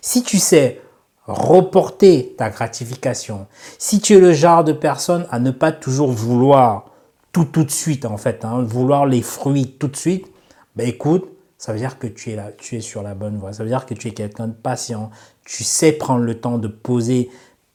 si 0.00 0.22
tu 0.22 0.38
sais 0.38 0.80
reporter 1.26 2.36
ta 2.38 2.50
gratification, 2.50 3.48
si 3.78 4.00
tu 4.00 4.14
es 4.14 4.20
le 4.20 4.32
genre 4.32 4.62
de 4.62 4.72
personne 4.72 5.26
à 5.30 5.40
ne 5.40 5.50
pas 5.50 5.72
toujours 5.72 6.12
vouloir 6.12 6.92
tout 7.32 7.44
tout 7.44 7.64
de 7.64 7.70
suite, 7.70 8.04
en 8.04 8.16
fait, 8.16 8.44
hein, 8.44 8.62
vouloir 8.62 9.06
les 9.06 9.22
fruits 9.22 9.74
tout 9.78 9.88
de 9.88 9.96
suite, 9.96 10.28
ben 10.76 10.86
écoute, 10.86 11.28
ça 11.58 11.72
veut 11.72 11.78
dire 11.80 11.98
que 11.98 12.06
tu 12.06 12.30
es 12.30 12.36
là, 12.36 12.52
tu 12.56 12.76
es 12.76 12.80
sur 12.80 13.02
la 13.02 13.14
bonne 13.14 13.38
voie. 13.38 13.52
Ça 13.52 13.64
veut 13.64 13.68
dire 13.68 13.86
que 13.86 13.94
tu 13.94 14.06
es 14.06 14.12
quelqu'un 14.12 14.46
de 14.46 14.54
patient. 14.54 15.10
Tu 15.44 15.64
sais 15.64 15.90
prendre 15.90 16.24
le 16.24 16.38
temps 16.38 16.58
de 16.58 16.68
poser 16.68 17.28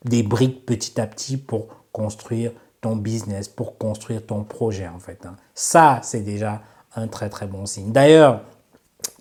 des 0.05 0.23
briques 0.23 0.65
petit 0.65 1.01
à 1.01 1.07
petit 1.07 1.35
pour 1.35 1.67
construire 1.91 2.53
ton 2.81 2.95
business, 2.95 3.47
pour 3.47 3.77
construire 3.77 4.25
ton 4.25 4.43
projet 4.43 4.87
en 4.87 4.99
fait. 4.99 5.25
Hein. 5.25 5.35
Ça, 5.53 5.99
c'est 6.03 6.21
déjà 6.21 6.61
un 6.95 7.07
très 7.07 7.29
très 7.29 7.47
bon 7.47 7.65
signe. 7.65 7.91
D'ailleurs, 7.91 8.41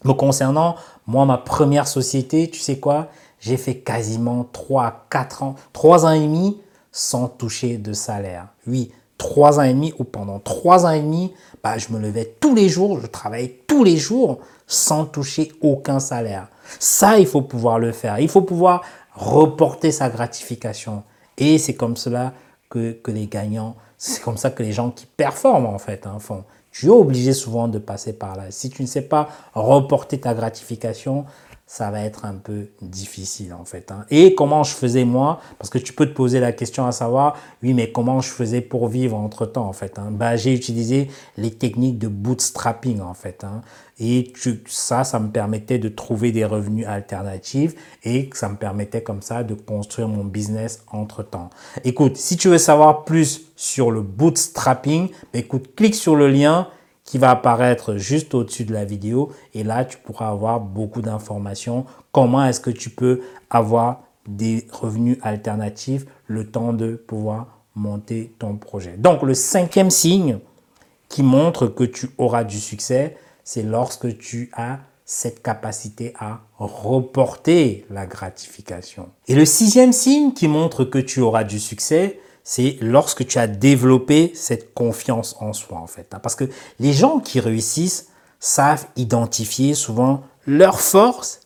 me 0.04 0.12
concernant, 0.12 0.76
moi, 1.06 1.26
ma 1.26 1.38
première 1.38 1.86
société, 1.86 2.48
tu 2.50 2.60
sais 2.60 2.78
quoi? 2.78 3.08
J'ai 3.38 3.56
fait 3.56 3.76
quasiment 3.76 4.46
3, 4.52 5.06
4 5.10 5.42
ans, 5.42 5.54
3 5.72 6.06
ans 6.06 6.12
et 6.12 6.20
demi 6.20 6.60
sans 6.92 7.28
toucher 7.28 7.78
de 7.78 7.92
salaire. 7.92 8.48
Oui, 8.66 8.92
3 9.18 9.60
ans 9.60 9.62
et 9.62 9.72
demi 9.72 9.92
ou 9.98 10.04
pendant 10.04 10.38
3 10.38 10.86
ans 10.86 10.90
et 10.90 11.00
demi, 11.00 11.32
bah, 11.62 11.78
je 11.78 11.92
me 11.92 11.98
levais 11.98 12.36
tous 12.40 12.54
les 12.54 12.68
jours, 12.68 13.00
je 13.00 13.06
travaillais 13.06 13.62
tous 13.66 13.84
les 13.84 13.96
jours 13.96 14.40
sans 14.66 15.04
toucher 15.04 15.52
aucun 15.60 16.00
salaire. 16.00 16.48
Ça, 16.78 17.18
il 17.18 17.26
faut 17.26 17.42
pouvoir 17.42 17.78
le 17.78 17.92
faire. 17.92 18.18
Il 18.20 18.28
faut 18.28 18.42
pouvoir 18.42 18.82
reporter 19.14 19.90
sa 19.90 20.08
gratification. 20.08 21.02
Et 21.36 21.58
c'est 21.58 21.74
comme 21.74 21.96
cela 21.96 22.32
que, 22.70 22.96
les 23.08 23.26
gagnants, 23.26 23.76
c'est 23.98 24.22
comme 24.22 24.38
ça 24.38 24.50
que 24.50 24.62
les 24.62 24.72
gens 24.72 24.90
qui 24.90 25.04
performent 25.04 25.66
en 25.66 25.78
fait 25.78 26.06
hein, 26.06 26.18
font. 26.18 26.44
Tu 26.70 26.86
es 26.86 26.90
obligé 26.90 27.32
souvent 27.32 27.66
de 27.66 27.78
passer 27.78 28.12
par 28.12 28.36
là. 28.36 28.44
Si 28.50 28.70
tu 28.70 28.82
ne 28.82 28.86
sais 28.86 29.02
pas 29.02 29.28
reporter 29.54 30.20
ta 30.20 30.34
gratification, 30.34 31.26
ça 31.72 31.88
va 31.92 32.00
être 32.00 32.24
un 32.24 32.34
peu 32.34 32.66
difficile 32.82 33.54
en 33.54 33.64
fait. 33.64 33.92
Hein. 33.92 34.04
Et 34.10 34.34
comment 34.34 34.64
je 34.64 34.74
faisais 34.74 35.04
moi? 35.04 35.40
Parce 35.56 35.70
que 35.70 35.78
tu 35.78 35.92
peux 35.92 36.06
te 36.06 36.12
poser 36.12 36.40
la 36.40 36.50
question 36.50 36.84
à 36.84 36.90
savoir, 36.90 37.36
oui, 37.62 37.74
mais 37.74 37.92
comment 37.92 38.20
je 38.20 38.28
faisais 38.28 38.60
pour 38.60 38.88
vivre 38.88 39.16
entre 39.16 39.46
temps 39.46 39.68
en 39.68 39.72
fait 39.72 39.96
hein? 39.96 40.08
bah, 40.10 40.34
J'ai 40.34 40.52
utilisé 40.52 41.12
les 41.36 41.52
techniques 41.52 41.96
de 41.98 42.08
bootstrapping 42.08 43.00
en 43.00 43.14
fait. 43.14 43.44
Hein. 43.44 43.60
Et 44.00 44.32
ça, 44.66 45.04
ça 45.04 45.20
me 45.20 45.30
permettait 45.30 45.78
de 45.78 45.88
trouver 45.88 46.32
des 46.32 46.44
revenus 46.44 46.88
alternatifs 46.88 47.76
et 48.02 48.28
ça 48.34 48.48
me 48.48 48.56
permettait 48.56 49.04
comme 49.04 49.22
ça 49.22 49.44
de 49.44 49.54
construire 49.54 50.08
mon 50.08 50.24
business 50.24 50.82
entre 50.90 51.22
temps. 51.22 51.50
Écoute, 51.84 52.16
si 52.16 52.36
tu 52.36 52.48
veux 52.48 52.58
savoir 52.58 53.04
plus 53.04 53.42
sur 53.54 53.92
le 53.92 54.02
bootstrapping, 54.02 55.10
bah, 55.10 55.38
écoute, 55.38 55.76
clique 55.76 55.94
sur 55.94 56.16
le 56.16 56.26
lien 56.26 56.66
qui 57.10 57.18
va 57.18 57.30
apparaître 57.30 57.96
juste 57.96 58.34
au-dessus 58.36 58.64
de 58.64 58.72
la 58.72 58.84
vidéo. 58.84 59.32
Et 59.52 59.64
là, 59.64 59.84
tu 59.84 59.98
pourras 59.98 60.28
avoir 60.28 60.60
beaucoup 60.60 61.02
d'informations. 61.02 61.84
Comment 62.12 62.44
est-ce 62.44 62.60
que 62.60 62.70
tu 62.70 62.88
peux 62.88 63.22
avoir 63.50 64.04
des 64.28 64.68
revenus 64.70 65.18
alternatifs 65.22 66.06
le 66.28 66.48
temps 66.48 66.72
de 66.72 66.94
pouvoir 66.94 67.64
monter 67.74 68.32
ton 68.38 68.56
projet? 68.56 68.94
Donc, 68.96 69.24
le 69.24 69.34
cinquième 69.34 69.90
signe 69.90 70.38
qui 71.08 71.24
montre 71.24 71.66
que 71.66 71.82
tu 71.82 72.10
auras 72.16 72.44
du 72.44 72.60
succès, 72.60 73.16
c'est 73.42 73.64
lorsque 73.64 74.16
tu 74.18 74.48
as 74.52 74.78
cette 75.04 75.42
capacité 75.42 76.14
à 76.16 76.42
reporter 76.60 77.86
la 77.90 78.06
gratification. 78.06 79.08
Et 79.26 79.34
le 79.34 79.44
sixième 79.44 79.92
signe 79.92 80.32
qui 80.32 80.46
montre 80.46 80.84
que 80.84 81.00
tu 81.00 81.18
auras 81.18 81.42
du 81.42 81.58
succès, 81.58 82.20
c'est 82.50 82.78
lorsque 82.80 83.24
tu 83.28 83.38
as 83.38 83.46
développé 83.46 84.32
cette 84.34 84.74
confiance 84.74 85.36
en 85.38 85.52
soi, 85.52 85.78
en 85.78 85.86
fait. 85.86 86.12
Parce 86.20 86.34
que 86.34 86.50
les 86.80 86.92
gens 86.92 87.20
qui 87.20 87.38
réussissent 87.38 88.08
savent 88.40 88.86
identifier 88.96 89.74
souvent 89.74 90.22
leurs 90.48 90.80
forces 90.80 91.42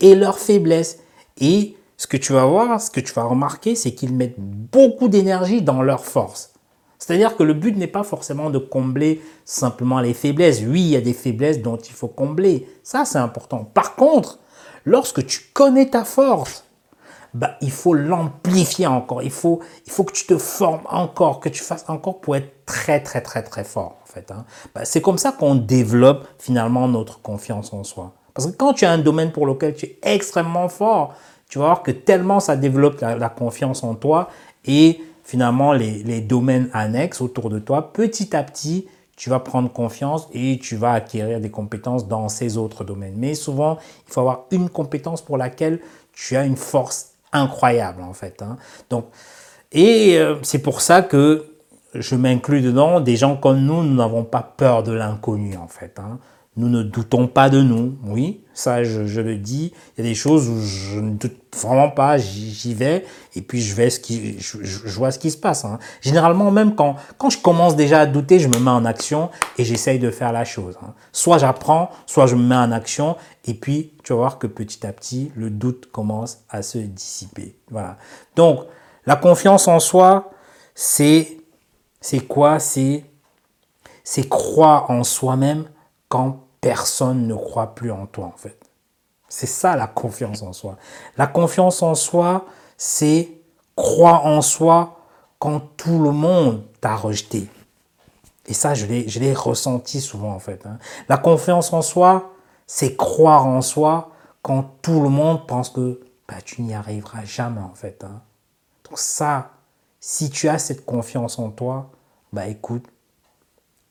et 0.00 0.14
leurs 0.14 0.38
faiblesses. 0.38 0.96
Et 1.38 1.76
ce 1.98 2.06
que 2.06 2.16
tu 2.16 2.32
vas 2.32 2.46
voir, 2.46 2.80
ce 2.80 2.90
que 2.90 3.00
tu 3.00 3.12
vas 3.12 3.24
remarquer, 3.24 3.74
c'est 3.74 3.92
qu'ils 3.92 4.14
mettent 4.14 4.38
beaucoup 4.38 5.08
d'énergie 5.08 5.60
dans 5.60 5.82
leurs 5.82 6.06
forces. 6.06 6.54
C'est-à-dire 6.98 7.36
que 7.36 7.42
le 7.42 7.52
but 7.52 7.76
n'est 7.76 7.86
pas 7.86 8.02
forcément 8.02 8.48
de 8.48 8.58
combler 8.58 9.20
simplement 9.44 10.00
les 10.00 10.14
faiblesses. 10.14 10.62
Oui, 10.66 10.80
il 10.80 10.88
y 10.88 10.96
a 10.96 11.02
des 11.02 11.12
faiblesses 11.12 11.60
dont 11.60 11.76
il 11.76 11.92
faut 11.92 12.08
combler. 12.08 12.66
Ça, 12.82 13.04
c'est 13.04 13.18
important. 13.18 13.70
Par 13.74 13.94
contre, 13.94 14.38
lorsque 14.86 15.26
tu 15.26 15.50
connais 15.52 15.90
ta 15.90 16.06
force, 16.06 16.64
bah, 17.34 17.56
il 17.60 17.70
faut 17.70 17.94
l'amplifier 17.94 18.86
encore. 18.86 19.22
Il 19.22 19.30
faut, 19.30 19.60
il 19.86 19.92
faut 19.92 20.04
que 20.04 20.12
tu 20.12 20.26
te 20.26 20.38
formes 20.38 20.82
encore, 20.88 21.40
que 21.40 21.48
tu 21.48 21.62
fasses 21.62 21.84
encore 21.88 22.20
pour 22.20 22.36
être 22.36 22.64
très, 22.66 23.02
très, 23.02 23.20
très, 23.20 23.42
très 23.42 23.64
fort. 23.64 23.96
En 24.02 24.06
fait, 24.06 24.30
hein. 24.30 24.44
bah, 24.74 24.84
c'est 24.84 25.00
comme 25.00 25.18
ça 25.18 25.32
qu'on 25.32 25.54
développe 25.54 26.26
finalement 26.38 26.88
notre 26.88 27.20
confiance 27.20 27.72
en 27.72 27.84
soi. 27.84 28.12
Parce 28.34 28.48
que 28.48 28.56
quand 28.56 28.74
tu 28.74 28.84
as 28.84 28.90
un 28.90 28.98
domaine 28.98 29.32
pour 29.32 29.46
lequel 29.46 29.74
tu 29.74 29.86
es 29.86 29.98
extrêmement 30.02 30.68
fort, 30.68 31.14
tu 31.48 31.58
vas 31.58 31.66
voir 31.66 31.82
que 31.82 31.90
tellement 31.90 32.40
ça 32.40 32.56
développe 32.56 33.00
la, 33.00 33.28
confiance 33.28 33.82
en 33.82 33.94
toi 33.94 34.28
et 34.64 35.00
finalement 35.24 35.72
les, 35.72 36.02
les, 36.02 36.20
domaines 36.20 36.68
annexes 36.72 37.20
autour 37.20 37.50
de 37.50 37.58
toi, 37.58 37.92
petit 37.92 38.36
à 38.36 38.42
petit, 38.42 38.86
tu 39.16 39.30
vas 39.30 39.40
prendre 39.40 39.72
confiance 39.72 40.28
et 40.32 40.58
tu 40.58 40.76
vas 40.76 40.92
acquérir 40.92 41.40
des 41.40 41.50
compétences 41.50 42.06
dans 42.06 42.28
ces 42.28 42.58
autres 42.58 42.84
domaines. 42.84 43.14
Mais 43.16 43.34
souvent, 43.34 43.78
il 44.06 44.12
faut 44.12 44.20
avoir 44.20 44.44
une 44.50 44.68
compétence 44.68 45.22
pour 45.22 45.38
laquelle 45.38 45.80
tu 46.12 46.36
as 46.36 46.44
une 46.44 46.56
force 46.56 47.12
incroyable 47.36 48.02
en 48.02 48.12
fait. 48.12 48.42
Hein. 48.42 48.56
Donc, 48.90 49.06
et 49.72 50.18
euh, 50.18 50.36
c'est 50.42 50.60
pour 50.60 50.80
ça 50.80 51.02
que 51.02 51.46
je 51.94 52.14
m'inclus 52.14 52.62
dedans. 52.62 53.00
Des 53.00 53.16
gens 53.16 53.36
comme 53.36 53.60
nous, 53.60 53.82
nous 53.82 53.94
n'avons 53.94 54.24
pas 54.24 54.42
peur 54.56 54.82
de 54.82 54.92
l'inconnu 54.92 55.56
en 55.56 55.68
fait. 55.68 55.98
Hein. 55.98 56.18
Nous 56.56 56.68
ne 56.68 56.82
doutons 56.82 57.28
pas 57.28 57.50
de 57.50 57.60
nous, 57.60 57.98
oui, 58.04 58.40
ça 58.54 58.82
je, 58.82 59.20
le 59.20 59.36
dis. 59.36 59.74
Il 59.96 60.04
y 60.04 60.06
a 60.06 60.08
des 60.08 60.14
choses 60.14 60.48
où 60.48 60.58
je 60.58 60.98
ne 60.98 61.10
doute 61.10 61.36
vraiment 61.54 61.90
pas, 61.90 62.16
j'y 62.16 62.72
vais 62.72 63.04
et 63.34 63.42
puis 63.42 63.60
je 63.60 63.74
vais 63.74 63.90
ce 63.90 64.00
qui, 64.00 64.38
je, 64.38 64.96
vois 64.96 65.10
ce 65.10 65.18
qui 65.18 65.30
se 65.30 65.36
passe. 65.36 65.66
Hein. 65.66 65.78
Généralement, 66.00 66.50
même 66.50 66.74
quand, 66.74 66.96
quand 67.18 67.28
je 67.28 67.38
commence 67.38 67.76
déjà 67.76 68.00
à 68.00 68.06
douter, 68.06 68.38
je 68.38 68.48
me 68.48 68.58
mets 68.58 68.70
en 68.70 68.86
action 68.86 69.28
et 69.58 69.64
j'essaye 69.64 69.98
de 69.98 70.10
faire 70.10 70.32
la 70.32 70.46
chose. 70.46 70.78
Hein. 70.82 70.94
Soit 71.12 71.36
j'apprends, 71.36 71.90
soit 72.06 72.26
je 72.26 72.36
me 72.36 72.42
mets 72.42 72.56
en 72.56 72.72
action 72.72 73.16
et 73.44 73.52
puis 73.52 73.92
tu 74.02 74.14
vas 74.14 74.20
voir 74.20 74.38
que 74.38 74.46
petit 74.46 74.86
à 74.86 74.92
petit, 74.92 75.32
le 75.36 75.50
doute 75.50 75.90
commence 75.92 76.38
à 76.48 76.62
se 76.62 76.78
dissiper. 76.78 77.58
Voilà. 77.70 77.98
Donc, 78.34 78.60
la 79.04 79.16
confiance 79.16 79.68
en 79.68 79.78
soi, 79.78 80.30
c'est 80.74 81.36
c'est 82.00 82.20
quoi? 82.20 82.60
C'est 82.60 83.04
c'est 84.04 84.28
croire 84.28 84.90
en 84.90 85.04
soi-même 85.04 85.64
quand 86.08 86.45
personne 86.66 87.28
ne 87.28 87.34
croit 87.36 87.76
plus 87.76 87.92
en 87.92 88.06
toi, 88.06 88.24
en 88.24 88.36
fait. 88.36 88.58
C'est 89.28 89.46
ça 89.46 89.76
la 89.76 89.86
confiance 89.86 90.42
en 90.42 90.52
soi. 90.52 90.76
La 91.16 91.28
confiance 91.28 91.80
en 91.80 91.94
soi, 91.94 92.44
c'est 92.76 93.30
croire 93.76 94.26
en 94.26 94.42
soi 94.42 94.98
quand 95.38 95.60
tout 95.76 96.02
le 96.02 96.10
monde 96.10 96.64
t'a 96.80 96.96
rejeté. 96.96 97.48
Et 98.46 98.52
ça, 98.52 98.74
je 98.74 98.86
l'ai 98.86 99.32
ressenti 99.32 100.00
souvent, 100.00 100.32
en 100.32 100.40
fait. 100.40 100.66
Hein. 100.66 100.78
La 101.08 101.18
confiance 101.18 101.72
en 101.72 101.82
soi, 101.82 102.32
c'est 102.66 102.96
croire 102.96 103.46
en 103.46 103.62
soi 103.62 104.10
quand 104.42 104.64
tout 104.82 105.00
le 105.02 105.08
monde 105.08 105.46
pense 105.46 105.70
que 105.70 106.00
bah, 106.26 106.40
tu 106.44 106.62
n'y 106.62 106.74
arriveras 106.74 107.24
jamais, 107.24 107.60
en 107.60 107.74
fait. 107.74 108.02
Hein. 108.02 108.22
Donc 108.88 108.98
ça, 108.98 109.52
si 110.00 110.30
tu 110.30 110.48
as 110.48 110.58
cette 110.58 110.84
confiance 110.84 111.38
en 111.38 111.50
toi, 111.50 111.90
bah 112.32 112.48
écoute, 112.48 112.84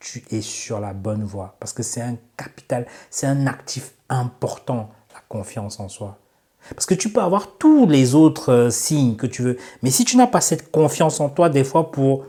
tu 0.05 0.23
es 0.31 0.41
sur 0.41 0.79
la 0.79 0.93
bonne 0.93 1.23
voie. 1.23 1.55
Parce 1.59 1.73
que 1.73 1.83
c'est 1.83 2.01
un 2.01 2.15
capital, 2.37 2.85
c'est 3.09 3.25
un 3.25 3.47
actif 3.47 3.93
important, 4.07 4.91
la 5.13 5.19
confiance 5.27 5.79
en 5.79 5.89
soi. 5.89 6.17
Parce 6.69 6.85
que 6.85 6.93
tu 6.93 7.09
peux 7.09 7.21
avoir 7.21 7.57
tous 7.57 7.87
les 7.87 8.15
autres 8.15 8.51
euh, 8.51 8.69
signes 8.69 9.15
que 9.15 9.27
tu 9.27 9.41
veux, 9.41 9.57
mais 9.83 9.91
si 9.91 10.05
tu 10.05 10.17
n'as 10.17 10.27
pas 10.27 10.41
cette 10.41 10.71
confiance 10.71 11.19
en 11.19 11.29
toi, 11.29 11.49
des 11.49 11.63
fois 11.63 11.91
pour, 11.91 12.25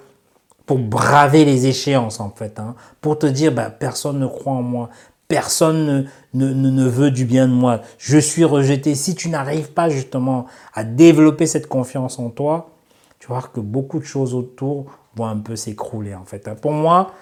braver 0.68 1.44
les 1.44 1.66
échéances, 1.66 2.18
en 2.18 2.30
fait, 2.30 2.58
hein, 2.58 2.74
pour 3.00 3.18
te 3.18 3.26
dire, 3.26 3.52
bah, 3.52 3.70
personne 3.70 4.18
ne 4.18 4.26
croit 4.26 4.54
en 4.54 4.62
moi, 4.62 4.90
personne 5.28 6.08
ne, 6.34 6.52
ne, 6.52 6.70
ne 6.70 6.88
veut 6.88 7.10
du 7.10 7.24
bien 7.24 7.46
de 7.46 7.52
moi, 7.52 7.80
je 7.98 8.18
suis 8.18 8.44
rejeté. 8.44 8.94
Si 8.94 9.14
tu 9.14 9.28
n'arrives 9.28 9.72
pas 9.72 9.88
justement 9.88 10.46
à 10.74 10.82
développer 10.82 11.46
cette 11.46 11.68
confiance 11.68 12.18
en 12.18 12.30
toi, 12.30 12.70
tu 13.18 13.28
vas 13.28 13.34
voir 13.34 13.52
que 13.52 13.60
beaucoup 13.60 13.98
de 13.98 14.04
choses 14.04 14.34
autour 14.34 14.86
vont 15.14 15.26
un 15.26 15.38
peu 15.38 15.56
s'écrouler, 15.56 16.14
en 16.14 16.24
fait. 16.24 16.46
Hein. 16.48 16.56
Pour 16.60 16.72
moi, 16.72 17.12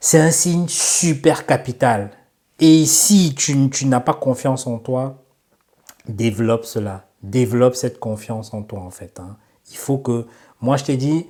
c'est 0.00 0.18
un 0.18 0.30
signe 0.30 0.66
super 0.66 1.46
capital. 1.46 2.10
Et 2.58 2.84
si 2.86 3.34
tu, 3.34 3.86
n'as 3.86 4.00
pas 4.00 4.14
confiance 4.14 4.66
en 4.66 4.78
toi, 4.78 5.22
développe 6.08 6.64
cela. 6.64 7.06
Développe 7.22 7.74
cette 7.74 8.00
confiance 8.00 8.52
en 8.54 8.62
toi, 8.62 8.80
en 8.80 8.90
fait. 8.90 9.20
Hein. 9.20 9.36
Il 9.70 9.76
faut 9.76 9.98
que, 9.98 10.26
moi 10.60 10.78
je 10.78 10.84
t'ai 10.84 10.96
dit, 10.96 11.26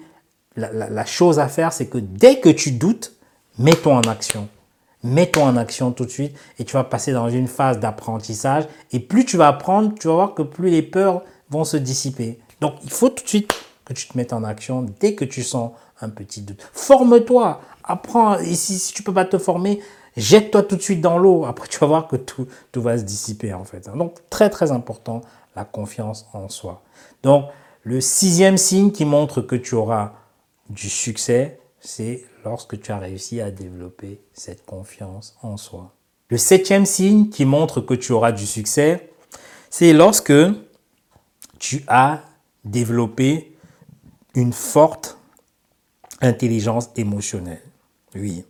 la, 0.56 0.70
la, 0.72 1.04
chose 1.04 1.38
à 1.38 1.48
faire, 1.48 1.72
c'est 1.72 1.86
que 1.86 1.98
dès 1.98 2.40
que 2.40 2.48
tu 2.48 2.72
doutes, 2.72 3.12
mets-toi 3.58 3.94
en 3.94 4.02
action. 4.02 4.48
Mets-toi 5.02 5.42
en 5.42 5.56
action 5.56 5.92
tout 5.92 6.04
de 6.04 6.10
suite 6.10 6.36
et 6.58 6.64
tu 6.64 6.74
vas 6.74 6.84
passer 6.84 7.12
dans 7.12 7.28
une 7.28 7.48
phase 7.48 7.80
d'apprentissage. 7.80 8.64
Et 8.92 9.00
plus 9.00 9.24
tu 9.24 9.36
vas 9.36 9.48
apprendre, 9.48 9.94
tu 9.98 10.08
vas 10.08 10.14
voir 10.14 10.34
que 10.34 10.42
plus 10.42 10.70
les 10.70 10.82
peurs 10.82 11.22
vont 11.48 11.64
se 11.64 11.76
dissiper. 11.76 12.38
Donc, 12.60 12.74
il 12.84 12.90
faut 12.90 13.08
tout 13.08 13.24
de 13.24 13.28
suite 13.28 13.52
que 13.84 13.92
tu 13.92 14.06
te 14.06 14.16
mettes 14.16 14.32
en 14.32 14.44
action 14.44 14.86
dès 15.00 15.14
que 15.14 15.24
tu 15.24 15.42
sens 15.42 15.72
un 16.00 16.08
petit 16.10 16.42
doute. 16.42 16.62
Forme-toi, 16.72 17.60
apprends. 17.84 18.38
Et 18.38 18.54
si, 18.54 18.92
tu 18.92 19.02
peux 19.02 19.14
pas 19.14 19.24
te 19.24 19.38
former, 19.38 19.80
jette-toi 20.16 20.62
tout 20.62 20.76
de 20.76 20.82
suite 20.82 21.00
dans 21.00 21.18
l'eau. 21.18 21.44
Après, 21.44 21.68
tu 21.68 21.78
vas 21.78 21.86
voir 21.86 22.08
que 22.08 22.16
tout, 22.16 22.46
tout 22.72 22.82
va 22.82 22.98
se 22.98 23.04
dissiper 23.04 23.52
en 23.54 23.64
fait. 23.64 23.88
Donc, 23.94 24.16
très 24.30 24.50
très 24.50 24.72
important, 24.72 25.22
la 25.56 25.64
confiance 25.64 26.28
en 26.32 26.48
soi. 26.48 26.82
Donc, 27.22 27.46
le 27.82 28.00
sixième 28.00 28.58
signe 28.58 28.92
qui 28.92 29.04
montre 29.04 29.40
que 29.40 29.56
tu 29.56 29.74
auras 29.74 30.12
du 30.68 30.88
succès, 30.88 31.60
c'est 31.80 32.24
lorsque 32.44 32.80
tu 32.80 32.92
as 32.92 32.98
réussi 32.98 33.40
à 33.40 33.50
développer 33.50 34.20
cette 34.32 34.64
confiance 34.64 35.36
en 35.42 35.56
soi. 35.56 35.92
Le 36.28 36.36
septième 36.36 36.86
signe 36.86 37.28
qui 37.28 37.44
montre 37.44 37.80
que 37.80 37.94
tu 37.94 38.12
auras 38.12 38.32
du 38.32 38.46
succès, 38.46 39.10
c'est 39.70 39.92
lorsque 39.92 40.32
tu 41.58 41.82
as 41.88 42.20
développé 42.64 43.56
une 44.34 44.52
forte 44.52 45.18
intelligence 46.20 46.90
émotionnelle. 46.96 47.62
Oui. 48.14 48.44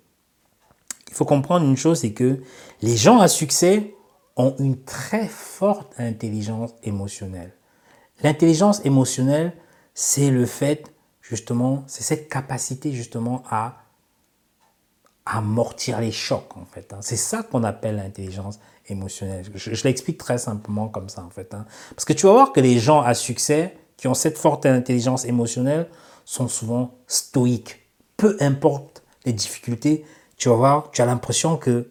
Il 1.08 1.14
faut 1.14 1.24
comprendre 1.24 1.66
une 1.66 1.76
chose, 1.76 2.00
c'est 2.00 2.12
que 2.12 2.40
les 2.82 2.96
gens 2.96 3.18
à 3.18 3.28
succès 3.28 3.94
ont 4.36 4.54
une 4.58 4.82
très 4.82 5.26
forte 5.26 5.92
intelligence 5.98 6.70
émotionnelle. 6.82 7.52
L'intelligence 8.22 8.84
émotionnelle, 8.84 9.52
c'est 9.94 10.30
le 10.30 10.46
fait, 10.46 10.92
justement, 11.20 11.84
c'est 11.86 12.02
cette 12.02 12.28
capacité, 12.28 12.92
justement, 12.92 13.42
à 13.50 13.76
amortir 15.26 16.00
les 16.00 16.12
chocs, 16.12 16.56
en 16.56 16.64
fait. 16.64 16.92
Hein. 16.92 16.98
C'est 17.00 17.16
ça 17.16 17.42
qu'on 17.42 17.64
appelle 17.64 17.96
l'intelligence 17.96 18.58
émotionnelle. 18.88 19.44
Je, 19.54 19.84
l'explique 19.84 20.18
très 20.18 20.38
simplement 20.38 20.88
comme 20.88 21.08
ça, 21.08 21.22
en 21.22 21.30
fait. 21.30 21.54
Hein. 21.54 21.66
Parce 21.94 22.04
que 22.04 22.12
tu 22.12 22.26
vas 22.26 22.32
voir 22.32 22.52
que 22.52 22.60
les 22.60 22.78
gens 22.78 23.00
à 23.00 23.14
succès, 23.14 23.76
qui 23.96 24.08
ont 24.08 24.14
cette 24.14 24.38
forte 24.38 24.66
intelligence 24.66 25.24
émotionnelle, 25.24 25.88
sont 26.24 26.48
souvent 26.48 26.94
stoïques. 27.06 27.80
Peu 28.16 28.36
importe 28.40 28.89
les 29.24 29.32
difficultés, 29.32 30.04
tu 30.36 30.48
vas 30.48 30.54
voir, 30.54 30.90
tu 30.90 31.02
as 31.02 31.06
l'impression 31.06 31.56
que 31.56 31.88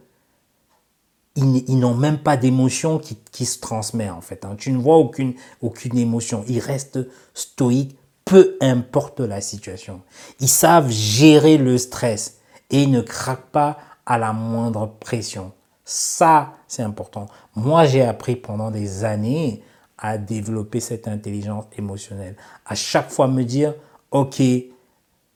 ils, 1.36 1.80
n'ont 1.80 1.94
même 1.94 2.20
pas 2.20 2.36
d'émotion 2.36 3.00
qui, 3.00 3.46
se 3.46 3.60
transmet 3.60 4.10
en 4.10 4.20
fait. 4.20 4.44
Hein. 4.44 4.56
Tu 4.58 4.72
ne 4.72 4.78
vois 4.78 4.98
aucune, 4.98 5.36
aucune 5.62 5.98
émotion. 5.98 6.44
Ils 6.50 6.60
restent 6.60 7.00
stoïques, 7.34 7.98
peu 8.26 8.58
importe 8.60 9.22
la 9.22 9.40
situation. 9.40 10.02
Ils 10.42 10.50
savent 10.50 10.90
gérer 10.90 11.58
le 11.58 11.78
stress 11.78 12.40
et 12.72 12.84
ils 12.84 12.92
ne 12.92 13.02
craquent 13.02 13.52
pas 13.52 13.78
à 14.06 14.18
la 14.18 14.34
moindre 14.34 14.88
pression. 15.00 15.54
Ça, 15.86 16.56
c'est 16.68 16.84
important. 16.84 17.28
Moi, 17.56 17.86
j'ai 17.86 18.04
appris 18.04 18.36
pendant 18.36 18.70
des 18.70 19.04
années 19.06 19.64
à 19.98 20.18
développer 20.18 20.80
cette 20.80 21.08
intelligence 21.08 21.66
émotionnelle. 21.78 22.36
À 22.66 22.76
chaque 22.76 23.10
fois 23.10 23.28
me 23.28 23.44
dire, 23.44 23.74
ok, 24.12 24.42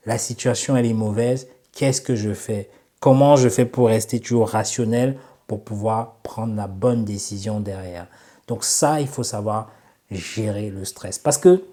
la 0.05 0.17
situation 0.17 0.75
elle 0.75 0.85
est 0.85 0.93
mauvaise, 0.93 1.47
qu'est-ce 1.73 2.01
que 2.01 2.15
je 2.15 2.33
fais? 2.33 2.69
Comment 2.99 3.35
je 3.35 3.49
fais 3.49 3.65
pour 3.65 3.87
rester 3.87 4.19
toujours 4.19 4.49
rationnel 4.49 5.17
pour 5.47 5.63
pouvoir 5.63 6.15
prendre 6.23 6.55
la 6.55 6.67
bonne 6.67 7.03
décision 7.03 7.59
derrière? 7.59 8.07
Donc 8.47 8.63
ça, 8.63 9.01
il 9.01 9.07
faut 9.07 9.23
savoir 9.23 9.69
gérer 10.09 10.69
le 10.69 10.85
stress. 10.85 11.19
Parce 11.19 11.37
que 11.37 11.63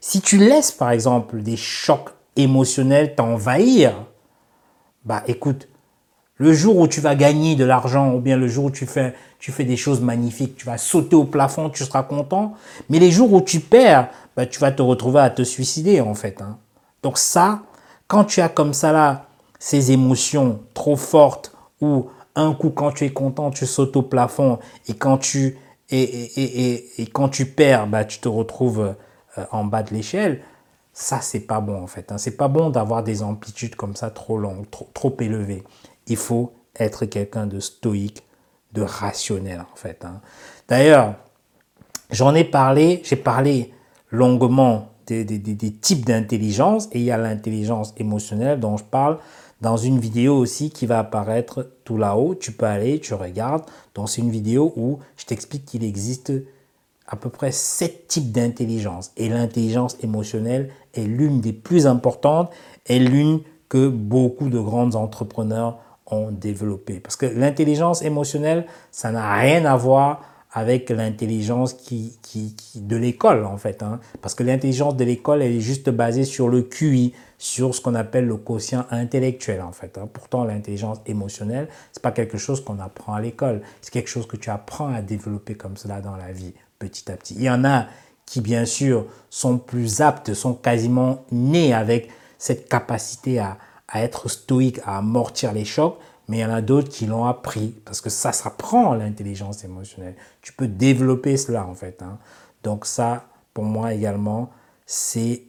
si 0.00 0.20
tu 0.20 0.38
laisses 0.38 0.72
par 0.72 0.90
exemple 0.90 1.42
des 1.42 1.56
chocs 1.56 2.10
émotionnels 2.36 3.14
t'envahir, 3.14 4.06
bah 5.04 5.22
écoute, 5.26 5.68
Le 6.38 6.52
jour 6.52 6.76
où 6.76 6.86
tu 6.86 7.00
vas 7.00 7.14
gagner 7.14 7.56
de 7.56 7.64
l'argent 7.64 8.12
ou 8.12 8.20
bien 8.20 8.36
le 8.36 8.46
jour 8.46 8.66
où 8.66 8.70
tu 8.70 8.84
fais, 8.84 9.14
tu 9.38 9.52
fais 9.52 9.64
des 9.64 9.76
choses 9.76 10.02
magnifiques, 10.02 10.56
tu 10.56 10.66
vas 10.66 10.76
sauter 10.76 11.16
au 11.16 11.24
plafond, 11.24 11.70
tu 11.70 11.82
seras 11.84 12.02
content. 12.02 12.52
Mais 12.90 12.98
les 12.98 13.10
jours 13.10 13.32
où 13.32 13.40
tu 13.40 13.60
perds, 13.60 14.10
bah, 14.36 14.44
tu 14.44 14.60
vas 14.60 14.70
te 14.70 14.82
retrouver 14.82 15.20
à 15.20 15.30
te 15.30 15.42
suicider 15.42 16.02
en 16.02 16.14
fait. 16.14 16.42
Hein. 16.42 16.58
Donc 17.02 17.16
ça, 17.16 17.62
quand 18.06 18.24
tu 18.24 18.42
as 18.42 18.50
comme 18.50 18.74
ça 18.74 18.92
là 18.92 19.26
ces 19.66 19.90
émotions 19.90 20.60
trop 20.74 20.94
fortes 20.94 21.52
ou 21.80 22.06
un 22.36 22.54
coup 22.54 22.70
quand 22.70 22.92
tu 22.92 23.04
es 23.04 23.12
content, 23.12 23.50
tu 23.50 23.66
sautes 23.66 23.96
au 23.96 24.02
plafond 24.02 24.60
et 24.86 24.94
quand 24.94 25.18
tu, 25.18 25.58
et, 25.90 26.02
et, 26.02 27.02
et, 27.02 27.06
quand 27.08 27.28
tu 27.28 27.46
perds, 27.46 27.88
bah, 27.88 28.04
tu 28.04 28.20
te 28.20 28.28
retrouves 28.28 28.94
euh, 29.38 29.44
en 29.50 29.64
bas 29.64 29.82
de 29.82 29.92
l'échelle. 29.92 30.40
Ça, 30.92 31.20
c'est 31.20 31.40
pas 31.40 31.60
bon 31.60 31.82
en 31.82 31.88
fait. 31.88 32.12
Hein. 32.12 32.18
C'est 32.18 32.36
pas 32.36 32.46
bon 32.46 32.70
d'avoir 32.70 33.02
des 33.02 33.24
amplitudes 33.24 33.74
comme 33.74 33.96
ça 33.96 34.10
trop 34.10 34.38
longues, 34.38 34.70
trop, 34.70 34.88
trop 34.94 35.16
élevées 35.18 35.64
il 36.06 36.16
faut 36.16 36.52
être 36.78 37.04
quelqu'un 37.06 37.48
de 37.48 37.58
stoïque, 37.58 38.22
de 38.72 38.82
rationnel 38.82 39.60
en 39.60 39.76
fait. 39.76 40.04
Hein. 40.04 40.20
D'ailleurs, 40.68 41.16
j'en 42.12 42.36
ai 42.36 42.44
parlé, 42.44 43.02
j'ai 43.04 43.16
parlé 43.16 43.72
longuement 44.12 44.90
des, 45.06 45.24
types 45.80 46.04
d'intelligence 46.04 46.88
et 46.92 46.98
il 46.98 47.04
y 47.04 47.10
a 47.10 47.16
l'intelligence 47.16 47.94
émotionnelle 47.96 48.60
dont 48.60 48.76
je 48.76 48.84
parle 48.84 49.18
dans 49.60 49.76
une 49.76 49.98
vidéo 49.98 50.36
aussi 50.36 50.70
qui 50.70 50.86
va 50.86 50.98
apparaître 50.98 51.70
tout 51.84 51.96
là-haut. 51.96 52.34
Tu 52.34 52.52
peux 52.52 52.66
aller, 52.66 53.00
tu 53.00 53.14
regardes. 53.14 53.64
Donc 53.94 54.08
c'est 54.08 54.20
une 54.20 54.30
vidéo 54.30 54.72
où 54.76 54.98
je 55.16 55.24
t'explique 55.24 55.64
qu'il 55.64 55.84
existe 55.84 56.32
à 57.06 57.16
peu 57.16 57.30
près 57.30 57.52
sept 57.52 58.08
types 58.08 58.32
d'intelligence 58.32 59.12
et 59.16 59.28
l'intelligence 59.28 59.96
émotionnelle 60.02 60.70
est 60.94 61.04
l'une 61.04 61.40
des 61.40 61.52
plus 61.52 61.86
importantes 61.86 62.50
et 62.86 62.98
l'une 62.98 63.40
que 63.68 63.88
beaucoup 63.88 64.48
de 64.48 64.58
grands 64.58 64.94
entrepreneurs 64.94 65.78
ont 66.06 66.30
développé. 66.30 67.00
Parce 67.00 67.16
que 67.16 67.26
l'intelligence 67.26 68.02
émotionnelle, 68.02 68.66
ça 68.90 69.10
n'a 69.10 69.34
rien 69.34 69.64
à 69.64 69.76
voir 69.76 70.22
avec 70.56 70.88
l'intelligence 70.88 71.74
qui, 71.74 72.18
qui, 72.22 72.54
de 72.76 72.96
l'école, 72.96 73.44
en 73.44 73.58
fait. 73.58 73.82
Hein. 73.82 74.00
Parce 74.22 74.34
que 74.34 74.42
l'intelligence 74.42 74.96
de 74.96 75.04
l'école, 75.04 75.42
elle 75.42 75.52
est 75.52 75.60
juste 75.60 75.90
basée 75.90 76.24
sur 76.24 76.48
le 76.48 76.62
QI, 76.62 77.12
sur 77.36 77.74
ce 77.74 77.82
qu'on 77.82 77.94
appelle 77.94 78.26
le 78.26 78.38
quotient 78.38 78.86
intellectuel, 78.90 79.60
en 79.60 79.72
fait. 79.72 79.98
Hein. 79.98 80.08
Pourtant, 80.10 80.44
l'intelligence 80.44 81.02
émotionnelle, 81.04 81.68
c'est 81.92 82.02
pas 82.02 82.10
quelque 82.10 82.38
chose 82.38 82.64
qu'on 82.64 82.78
apprend 82.78 83.12
à 83.12 83.20
l'école. 83.20 83.60
C'est 83.82 83.92
quelque 83.92 84.08
chose 84.08 84.26
que 84.26 84.38
tu 84.38 84.48
apprends 84.48 84.88
à 84.88 85.02
développer 85.02 85.56
comme 85.56 85.76
cela 85.76 86.00
dans 86.00 86.16
la 86.16 86.32
vie, 86.32 86.54
petit 86.78 87.12
à 87.12 87.16
petit. 87.18 87.34
Il 87.34 87.42
y 87.42 87.50
en 87.50 87.62
a 87.66 87.84
qui, 88.24 88.40
bien 88.40 88.64
sûr, 88.64 89.04
sont 89.28 89.58
plus 89.58 90.00
aptes, 90.00 90.32
sont 90.32 90.54
quasiment 90.54 91.22
nés 91.32 91.74
avec 91.74 92.08
cette 92.38 92.66
capacité 92.66 93.40
à, 93.40 93.58
à 93.88 94.02
être 94.02 94.30
stoïque, 94.30 94.80
à 94.86 94.96
amortir 94.96 95.52
les 95.52 95.66
chocs, 95.66 95.98
mais 96.28 96.38
il 96.38 96.40
y 96.40 96.44
en 96.44 96.50
a 96.50 96.60
d'autres 96.60 96.88
qui 96.88 97.06
l'ont 97.06 97.24
appris, 97.24 97.74
parce 97.84 98.00
que 98.00 98.10
ça 98.10 98.32
s'apprend 98.32 98.94
l'intelligence 98.94 99.64
émotionnelle. 99.64 100.16
Tu 100.42 100.52
peux 100.52 100.66
développer 100.66 101.36
cela 101.36 101.66
en 101.66 101.74
fait. 101.74 102.02
Hein. 102.02 102.18
Donc 102.62 102.86
ça, 102.86 103.26
pour 103.54 103.64
moi 103.64 103.94
également, 103.94 104.50
c'est 104.86 105.44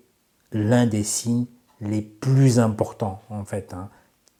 l'un 0.51 0.85
des 0.85 1.03
signes 1.03 1.45
les 1.81 2.01
plus 2.01 2.59
importants 2.59 3.21
en 3.29 3.45
fait, 3.45 3.73
hein, 3.73 3.89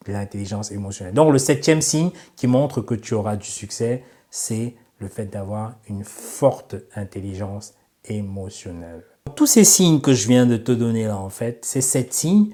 l'intelligence 0.08 0.72
émotionnelle. 0.72 1.14
Donc 1.14 1.32
le 1.32 1.40
septième 1.40 1.82
signe 1.82 2.12
qui 2.36 2.48
montre 2.48 2.82
que 2.82 2.96
tu 2.96 3.14
auras 3.14 3.36
du 3.36 3.48
succès, 3.48 4.04
c'est 4.30 4.76
le 5.00 5.08
fait 5.08 5.26
d'avoir 5.26 5.76
une 5.88 6.04
forte 6.04 6.76
intelligence 6.96 7.74
émotionnelle. 8.06 9.04
Tous 9.36 9.46
ces 9.46 9.64
signes 9.64 10.02
que 10.02 10.14
je 10.14 10.28
viens 10.28 10.46
de 10.46 10.58
te 10.58 10.72
donner 10.72 11.06
là, 11.06 11.18
en 11.18 11.30
fait, 11.30 11.66
ces 11.66 11.82
sept 11.82 12.14
signes, 12.14 12.52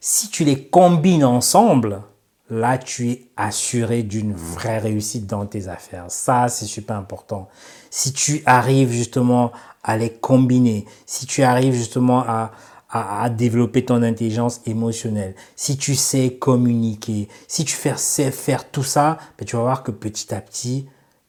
si 0.00 0.28
tu 0.28 0.44
les 0.44 0.66
combines 0.68 1.24
ensemble, 1.24 2.02
là, 2.50 2.78
tu 2.78 3.10
es 3.10 3.28
assuré 3.36 4.02
d'une 4.02 4.34
vraie 4.34 4.78
réussite 4.78 5.26
dans 5.26 5.46
tes 5.46 5.68
affaires. 5.68 6.06
Ça, 6.08 6.48
c'est 6.48 6.66
super 6.66 6.96
important. 6.96 7.48
Si 7.90 8.12
tu 8.12 8.42
arrives 8.44 8.90
justement 8.90 9.52
à 9.82 9.96
les 9.96 10.10
combiner, 10.10 10.84
si 11.06 11.26
tu 11.26 11.42
arrives 11.42 11.74
justement 11.74 12.20
à, 12.20 12.52
à, 12.90 13.30
développer 13.30 13.84
ton 13.84 14.02
intelligence 14.02 14.60
émotionnelle, 14.66 15.34
si 15.54 15.76
tu 15.76 15.94
sais 15.94 16.34
communiquer, 16.34 17.28
si 17.46 17.64
tu 17.64 17.76
sais 17.96 18.30
faire 18.32 18.70
tout 18.70 18.82
ça, 18.82 19.18
ben, 19.38 19.44
tu 19.44 19.56
vas 19.56 19.62
voir 19.62 19.82
que 19.84 19.92
petit 19.92 20.34
à 20.34 20.40
petit, 20.40 20.86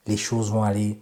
les 0.07 0.17
choses 0.17 0.51
vont 0.51 0.63
aller 0.63 0.99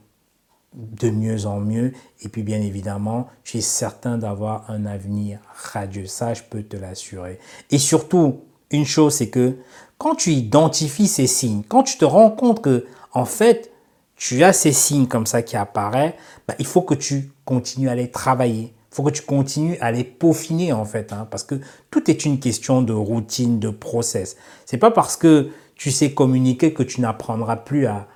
de 0.74 1.10
mieux 1.10 1.46
en 1.46 1.60
mieux. 1.62 1.94
Et 2.22 2.30
puis, 2.30 2.44
bien 2.44 2.62
évidemment, 2.62 3.28
tu 3.44 3.58
es 3.58 3.62
certain 3.62 4.18
d'avoir 4.18 4.70
un 4.70 4.86
avenir 4.86 5.40
radieux. 5.74 6.06
Ça, 6.06 6.34
je 6.34 6.44
peux 6.44 6.62
te 6.62 6.76
l'assurer. 6.76 7.40
Et 7.72 7.78
surtout, 7.78 8.42
une 8.70 8.86
chose, 8.86 9.16
c'est 9.16 9.30
que 9.30 9.56
quand 10.00 10.16
tu 10.16 10.32
identifies 10.32 11.08
ces 11.08 11.28
signes, 11.28 11.62
quand 11.68 11.84
tu 11.84 11.98
te 11.98 12.06
rends 12.06 12.32
compte 12.32 12.62
que, 12.62 12.88
en 13.14 13.26
fait, 13.26 13.72
tu 14.16 14.44
as 14.44 14.54
ces 14.54 14.72
signes 14.72 15.08
comme 15.08 15.28
ça 15.28 15.44
qui 15.44 15.56
apparaissent, 15.56 16.14
bah, 16.48 16.56
il 16.58 16.66
faut 16.66 16.82
que 16.82 16.96
tu 16.96 17.32
continues 17.46 17.90
à 17.90 17.96
les 17.96 18.10
travailler. 18.10 18.74
Il 18.92 18.96
faut 18.96 19.04
que 19.04 19.12
tu 19.12 19.22
continues 19.22 19.78
à 19.82 19.92
les 19.92 20.04
peaufiner, 20.04 20.74
en 20.74 20.86
fait, 20.86 21.14
hein, 21.14 21.28
parce 21.30 21.44
que 21.44 21.56
tout 21.92 22.10
est 22.10 22.26
une 22.26 22.40
question 22.40 22.82
de 22.82 22.94
routine, 22.94 23.60
de 23.60 23.70
process. 23.70 24.38
C'est 24.66 24.78
pas 24.78 24.90
parce 24.90 25.18
que 25.18 25.50
tu 25.76 25.92
sais 25.92 26.14
communiquer 26.14 26.74
que 26.74 26.84
tu 26.84 27.02
n'apprendras 27.02 27.58
plus 27.58 27.86
à, 27.86 28.08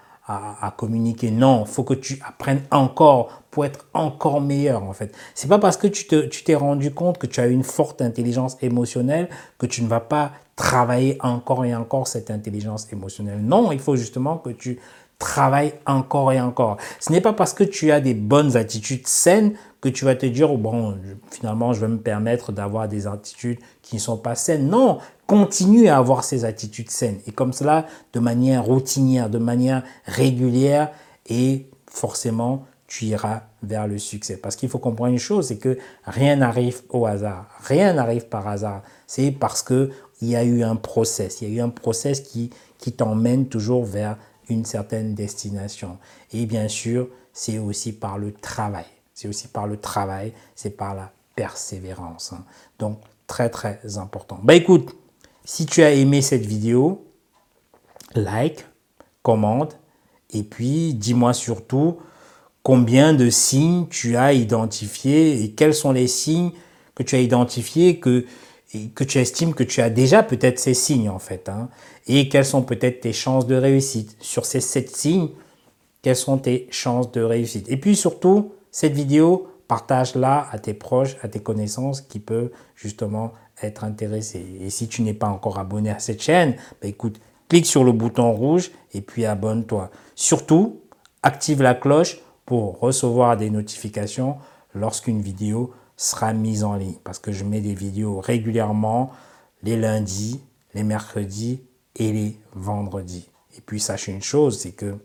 communiquer. 0.78 1.32
Non, 1.32 1.66
faut 1.66 1.84
que 1.84 1.94
tu 1.94 2.20
apprennes 2.26 2.64
encore 2.72 3.44
pour 3.52 3.66
être 3.66 3.86
encore 3.94 4.40
meilleur 4.40 4.84
en 4.84 4.94
fait. 4.94 5.14
C'est 5.36 5.50
pas 5.50 5.60
parce 5.60 5.76
que 5.76 5.86
tu 5.88 6.08
t'es 6.08 6.30
tu 6.30 6.56
rendu 6.56 6.94
compte 6.94 7.18
que 7.18 7.28
tu 7.28 7.42
as 7.42 7.48
une 7.48 7.64
forte 7.64 8.02
intelligence 8.02 8.58
émotionnelle 8.62 9.30
que 9.58 9.66
tu 9.66 9.84
ne 9.84 9.88
vas 9.88 10.00
pas 10.00 10.32
travailler 10.56 11.18
encore 11.22 11.66
et 11.66 11.76
encore 11.76 12.08
cette 12.08 12.30
intelligence 12.32 12.88
émotionnelle. 12.92 13.42
Non, 13.42 13.72
il 13.72 13.80
faut 13.80 13.96
justement 13.96 14.38
que 14.38 14.50
tu 14.50 14.80
travailles 15.20 15.74
encore 15.86 16.32
et 16.32 16.42
encore. 16.42 16.78
Ce 17.00 17.12
n'est 17.12 17.22
pas 17.22 17.34
parce 17.34 17.54
que 17.54 17.64
tu 17.64 17.92
as 17.92 18.02
des 18.02 18.14
bonnes 18.14 18.58
attitudes 18.58 19.08
saines 19.08 19.54
que 19.82 19.90
tu 19.90 20.06
vas 20.06 20.16
te 20.16 20.26
dire, 20.26 20.52
oh, 20.52 20.58
bon, 20.58 20.98
finalement, 21.32 21.74
je 21.74 21.82
vais 21.82 21.88
me 21.88 21.98
permettre 21.98 22.52
d'avoir 22.52 22.88
des 22.88 23.08
attitudes 23.08 23.60
qui 23.82 23.96
ne 23.96 24.02
sont 24.02 24.18
pas 24.18 24.36
saines. 24.36 24.70
Non, 24.70 25.00
continue 25.28 25.88
à 25.88 25.98
avoir 25.98 26.24
ces 26.24 26.46
attitudes 26.46 26.90
saines. 26.90 27.20
Et 27.28 27.32
comme 27.32 27.54
cela, 27.54 27.86
de 28.14 28.20
manière 28.20 28.64
routinière, 28.64 29.30
de 29.30 29.38
manière 29.40 29.84
régulière, 30.06 30.92
et 31.28 31.70
forcément, 31.90 32.66
tu 32.88 33.06
iras 33.06 33.44
vers 33.64 33.88
le 33.88 33.98
succès. 33.98 34.38
Parce 34.38 34.56
qu'il 34.56 34.70
faut 34.70 34.78
comprendre 34.78 35.12
une 35.12 35.20
chose, 35.20 35.48
c'est 35.48 35.58
que 35.58 35.78
rien 36.06 36.36
n'arrive 36.36 36.82
au 36.90 37.06
hasard. 37.06 37.48
Rien 37.64 37.94
n'arrive 37.94 38.28
par 38.28 38.48
hasard. 38.48 38.84
C'est 39.08 39.32
parce 39.32 39.64
que 39.64 39.90
il 40.24 40.30
y 40.30 40.36
a 40.38 40.44
eu 40.46 40.64
un 40.64 40.78
process. 40.78 41.42
Il 41.42 41.50
y 41.50 41.52
a 41.52 41.56
eu 41.56 41.62
un 41.62 41.70
process 41.70 42.22
qui, 42.22 42.50
qui 42.78 42.94
t'emmène 42.94 43.48
toujours 43.48 43.84
vers 43.84 44.18
une 44.48 44.64
certaine 44.64 45.16
destination. 45.16 45.98
Et 46.32 46.46
bien 46.46 46.70
sûr, 46.70 47.10
c'est 47.34 47.58
aussi 47.58 47.92
par 47.92 48.18
le 48.18 48.32
travail. 48.32 48.86
C'est 49.14 49.28
aussi 49.28 49.50
par 49.50 49.68
le 49.68 49.76
travail, 49.78 50.32
c'est 50.56 50.78
par 50.78 50.96
la 50.96 51.12
persévérance. 51.36 52.32
Hein. 52.32 52.46
Donc, 52.80 53.00
très, 53.28 53.50
très 53.50 53.98
important. 53.98 54.40
Bah 54.44 54.56
écoute, 54.56 54.96
si 55.44 55.66
tu 55.66 55.84
as 55.84 55.92
aimé 55.92 56.22
cette 56.22 56.46
vidéo, 56.46 57.06
like, 58.16 58.66
commente, 59.24 59.78
et 60.34 60.44
puis 60.44 60.94
dis-moi 60.94 61.34
surtout 61.34 61.98
combien 62.64 63.14
de 63.14 63.30
signes 63.30 63.88
tu 63.90 64.16
as 64.16 64.32
identifiés 64.32 65.44
et 65.44 65.52
quels 65.52 65.74
sont 65.74 65.92
les 65.92 66.08
signes 66.08 66.52
que 66.96 67.04
tu 67.04 67.16
as 67.16 67.20
identifiés 67.20 68.00
que, 68.00 68.26
que 68.96 69.04
tu 69.04 69.20
estimes 69.20 69.54
que 69.54 69.64
tu 69.64 69.82
as 69.82 69.90
déjà 69.90 70.24
peut-être 70.24 70.60
ces 70.60 70.74
signes 70.74 71.10
en 71.10 71.20
fait. 71.20 71.50
Hein, 71.50 71.70
et 72.08 72.30
quelles 72.30 72.46
sont 72.46 72.64
peut-être 72.64 73.02
tes 73.02 73.14
chances 73.14 73.48
de 73.48 73.56
réussite. 73.56 74.16
Sur 74.20 74.46
ces 74.46 74.62
sept 74.62 74.96
signes, 74.96 75.30
quelles 76.02 76.16
sont 76.16 76.38
tes 76.38 76.68
chances 76.72 77.12
de 77.12 77.22
réussite. 77.22 77.70
Et 77.70 77.78
puis 77.78 77.96
surtout, 77.96 78.52
cette 78.72 78.94
vidéo, 78.94 79.48
partage-la 79.68 80.48
à 80.52 80.60
tes 80.60 80.74
proches, 80.74 81.16
à 81.22 81.28
tes 81.28 81.40
connaissances 81.40 82.02
qui 82.02 82.20
peuvent 82.20 82.52
justement 82.76 83.34
être 83.62 83.84
intéressés. 83.84 84.46
Et 84.60 84.70
si 84.70 84.88
tu 84.88 85.02
n'es 85.02 85.14
pas 85.14 85.28
encore 85.28 85.58
abonné 85.60 85.90
à 85.90 86.00
cette 86.00 86.22
chaîne, 86.22 86.56
bah 86.82 86.88
écoute, 86.88 87.20
clique 87.48 87.66
sur 87.66 87.84
le 87.84 87.92
bouton 87.92 88.32
rouge 88.34 88.72
et 88.94 89.02
puis 89.02 89.26
abonne-toi. 89.26 89.90
Surtout, 90.16 90.82
active 91.22 91.62
la 91.62 91.76
cloche 91.76 92.20
pour 92.46 92.80
recevoir 92.80 93.38
des 93.38 93.50
notifications 93.50 94.38
lorsqu'une 94.74 95.22
vidéo 95.22 95.74
sera 95.98 96.34
mise 96.34 96.64
en 96.64 96.76
ligne. 96.76 96.98
Parce 97.04 97.20
que 97.20 97.32
je 97.32 97.44
mets 97.44 97.62
des 97.62 97.76
vidéos 97.76 98.20
régulièrement 98.20 99.12
les 99.62 99.78
lundis, 99.78 100.42
les 100.74 100.84
mercredis 100.84 101.62
et 101.96 102.12
les 102.12 102.40
vendredis. 102.54 103.30
Et 103.58 103.62
puis 103.62 103.80
sache 103.80 104.08
une 104.08 104.22
chose, 104.22 104.60
c'est 104.60 104.72
que 104.72 104.98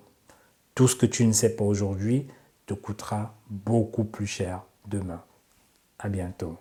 tout 0.75 0.89
ce 0.89 0.97
que 0.97 1.07
tu 1.07 1.27
ne 1.27 1.33
sais 1.33 1.57
pas 1.57 1.65
aujourd'hui, 1.65 2.27
te 2.67 2.75
coûtera 2.75 3.35
beaucoup 3.51 4.05
plus 4.05 4.27
cher 4.27 4.63
demain. 4.87 5.23
À 5.99 6.09
bientôt. 6.09 6.57